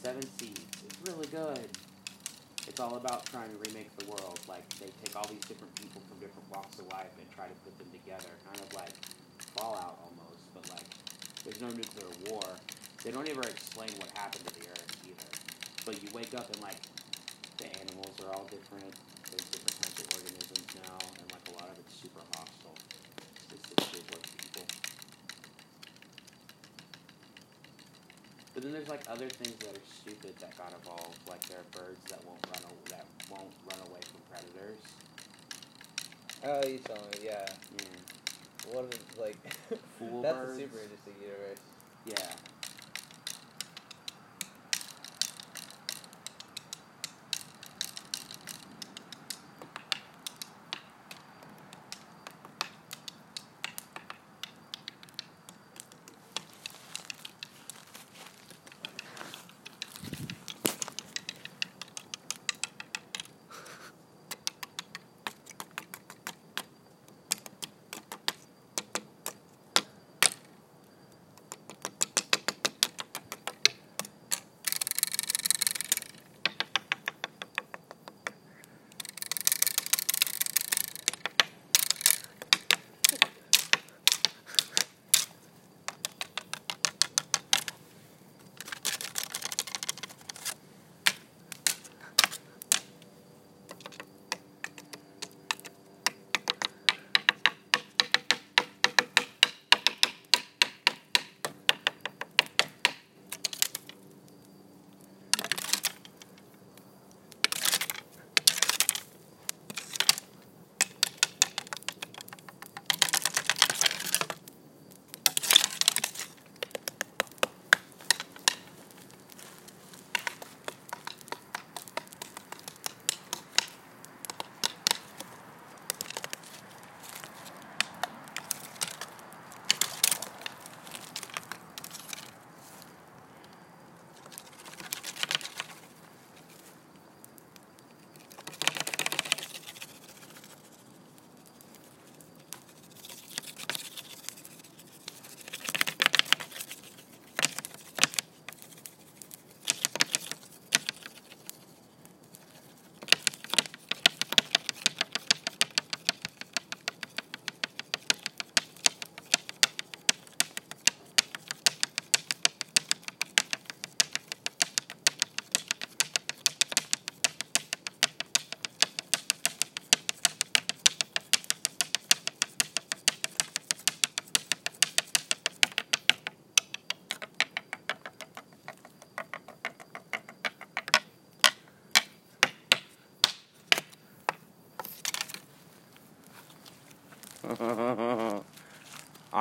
Seven 0.03 0.23
Seeds. 0.39 0.63
It's 0.87 0.99
really 1.09 1.27
good. 1.29 1.69
It's 2.69 2.81
all 2.81 2.97
about 2.97 3.27
trying 3.27 3.51
to 3.51 3.59
remake 3.59 3.91
the 3.99 4.07
world. 4.07 4.41
Like 4.49 4.69
they 4.79 4.87
take 5.05 5.17
all 5.17 5.27
these 5.29 5.45
different 5.45 5.75
people 5.75 6.01
from 6.09 6.19
different 6.19 6.49
walks 6.51 6.79
of 6.79 6.87
life 6.93 7.11
and 7.19 7.29
try 7.31 7.47
to 7.47 7.57
put 7.67 7.77
them 7.79 7.89
together, 7.91 8.31
kind 8.47 8.61
of 8.61 8.73
like 8.75 8.95
Fallout 9.57 9.99
almost. 10.01 10.12
But 10.12 10.12
like, 10.12 10.12
there's 11.45 11.61
no 11.61 11.69
nuclear 11.69 12.09
war. 12.31 12.45
They 13.05 13.11
don't 13.11 13.29
ever 13.29 13.43
explain 13.43 13.91
what 13.99 14.11
happened 14.17 14.47
to 14.47 14.55
the 14.55 14.67
Earth 14.71 14.97
either. 15.07 15.31
But 15.85 16.03
you 16.03 16.09
wake 16.15 16.35
up 16.35 16.47
and 16.53 16.63
like 16.63 16.79
the 17.59 17.67
animals 17.81 18.15
are 18.25 18.33
all 18.33 18.45
different. 18.47 18.95
There's 19.31 19.49
different 19.51 19.77
kinds 19.83 19.99
of 19.99 20.07
organisms 20.15 20.69
now, 20.87 20.99
and 21.19 21.27
like 21.33 21.45
a 21.51 21.55
lot 21.59 21.69
of 21.73 21.79
it's 21.83 21.95
super 21.99 22.23
hostile, 22.37 22.77
specifically 23.43 24.03
towards 24.07 24.29
people. 24.39 24.65
But 28.55 28.63
then 28.63 28.73
there's 28.73 28.89
like 28.89 29.03
other 29.09 29.29
things 29.29 29.57
that 29.65 29.75
are 29.75 29.87
stupid 30.03 30.37
that 30.41 30.57
got 30.59 30.73
evolved, 30.83 31.19
like 31.29 31.43
there 31.49 31.59
are 31.59 31.71
birds 31.73 31.99
that 32.11 32.23
won't 32.25 32.45
run 32.53 32.63
a- 32.71 32.91
that 32.91 33.07
won't 33.31 33.51
run 33.67 33.81
away 33.89 34.01
from 34.07 34.21
predators. 34.31 34.79
Oh, 36.45 36.67
you 36.67 36.79
told 36.79 37.03
me, 37.15 37.25
yeah. 37.27 37.47
Yeah. 37.79 37.85
What 38.71 38.95
is 38.95 39.19
like? 39.19 39.37
That's 40.23 40.39
a 40.51 40.57
super 40.57 40.79
interesting 40.79 41.15
universe. 41.21 41.59
Yeah. 42.07 42.52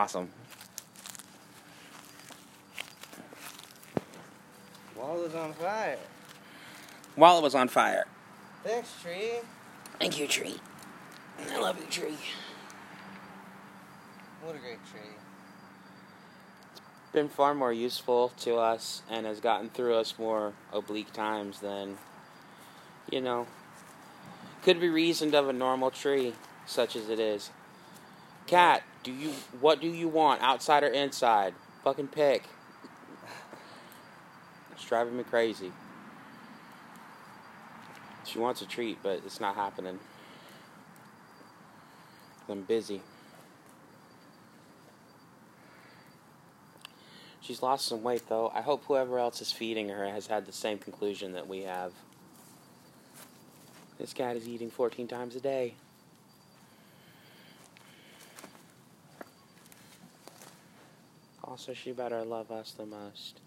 Awesome. 0.02 0.30
Wall 4.96 5.22
is 5.22 5.36
on 5.36 5.54
fire. 5.54 6.00
While 7.14 7.38
it 7.38 7.44
was 7.44 7.54
on 7.54 7.68
fire. 7.68 8.08
Thanks, 8.64 8.92
tree. 9.00 9.42
Thank 10.00 10.20
you, 10.20 10.26
tree. 10.26 10.56
I 11.52 11.60
love 11.60 11.80
you, 11.80 11.86
tree. 11.86 12.18
What 14.42 14.56
a 14.56 14.58
great 14.58 14.84
tree. 14.92 15.02
It's 16.74 17.14
been 17.14 17.30
far 17.30 17.54
more 17.54 17.72
useful 17.72 18.30
to 18.40 18.56
us 18.56 19.04
and 19.08 19.28
has 19.28 19.40
gotten 19.40 19.70
through 19.70 19.98
us 19.98 20.16
more 20.18 20.54
oblique 20.74 21.14
times 21.14 21.60
than, 21.60 22.00
you 23.12 23.22
know, 23.22 23.46
could 24.64 24.80
be 24.80 24.90
reasoned 24.90 25.36
of 25.36 25.48
a 25.48 25.54
normal 25.54 25.92
tree, 25.92 26.34
such 26.66 26.96
as 26.96 27.08
it 27.08 27.20
is. 27.20 27.52
Cat, 28.48 28.82
do 29.04 29.12
you 29.12 29.34
what 29.60 29.82
do 29.82 29.88
you 29.88 30.08
want, 30.08 30.42
outside 30.42 30.84
or 30.84 30.88
inside? 30.88 31.54
Fucking 31.84 32.08
pick. 32.08 32.44
It's 34.72 34.86
driving 34.86 35.18
me 35.18 35.24
crazy. 35.24 35.72
She 38.24 38.40
wants 38.40 38.62
a 38.62 38.66
treat, 38.66 39.00
but 39.02 39.22
it's 39.26 39.40
not 39.40 39.56
happening. 39.56 40.00
I'm 42.48 42.62
busy. 42.64 43.02
She's 47.40 47.64
lost 47.64 47.88
some 47.88 48.04
weight 48.04 48.24
though. 48.30 48.52
I 48.54 48.62
hope 48.62 48.86
whoever 48.86 49.18
else 49.18 49.42
is 49.42 49.52
feeding 49.52 49.90
her 49.90 50.08
has 50.08 50.28
had 50.28 50.46
the 50.46 50.52
same 50.52 50.78
conclusion 50.78 51.34
that 51.34 51.48
we 51.48 51.64
have. 51.64 51.92
This 53.98 54.14
cat 54.14 54.36
is 54.36 54.48
eating 54.48 54.70
14 54.70 55.08
times 55.08 55.36
a 55.36 55.40
day. 55.40 55.76
Also, 61.52 61.74
she 61.74 61.92
better 61.92 62.24
love 62.24 62.50
us 62.50 62.72
the 62.72 62.86
most. 62.86 63.42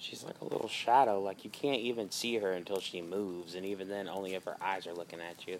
She's 0.00 0.24
like 0.24 0.40
a 0.40 0.44
little 0.44 0.66
shadow. 0.80 1.20
Like 1.20 1.44
you 1.44 1.50
can't 1.50 1.80
even 1.80 2.10
see 2.10 2.36
her 2.36 2.52
until 2.52 2.80
she 2.80 3.02
moves, 3.02 3.54
and 3.54 3.66
even 3.66 3.88
then, 3.88 4.08
only 4.08 4.34
if 4.34 4.44
her 4.44 4.56
eyes 4.60 4.86
are 4.86 4.94
looking 4.94 5.20
at 5.20 5.46
you. 5.46 5.58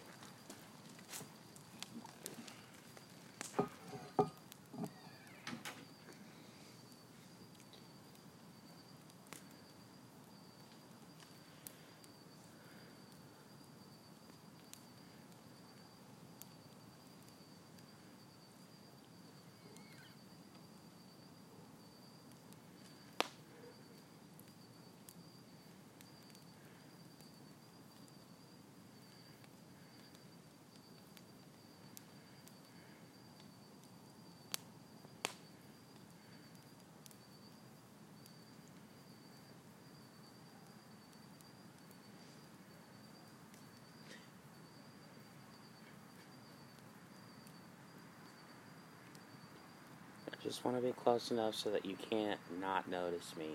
Just 50.43 50.65
want 50.65 50.77
to 50.77 50.83
be 50.83 50.93
close 50.93 51.31
enough 51.31 51.55
so 51.55 51.71
that 51.71 51.85
you 51.85 51.97
can't 52.11 52.41
not 52.61 52.89
notice 52.89 53.35
me. 53.39 53.51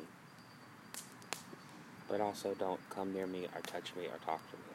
But 2.07 2.21
also 2.21 2.53
don't 2.53 2.79
come 2.89 3.13
near 3.13 3.25
me 3.25 3.45
or 3.55 3.61
touch 3.61 3.95
me 3.97 4.05
or 4.05 4.17
talk 4.25 4.41
to 4.51 4.57
me. 4.57 4.74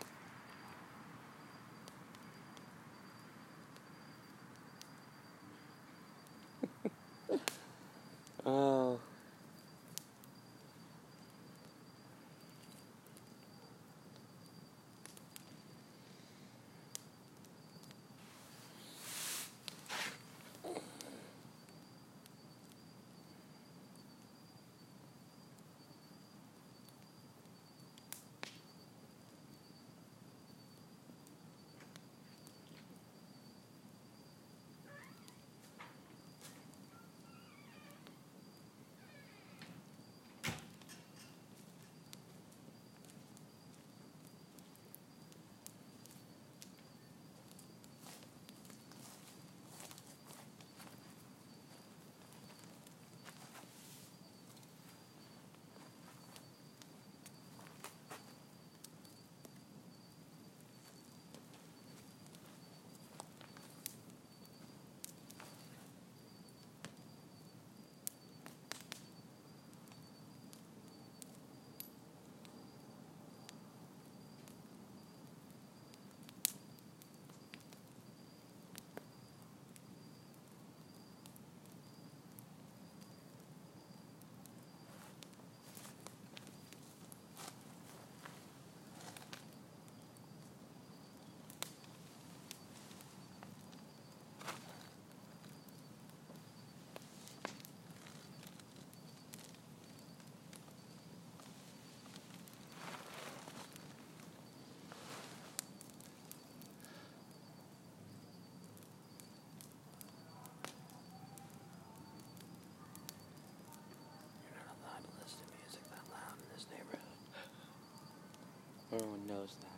Everyone 118.92 119.24
knows 119.28 119.54
that. 119.60 119.69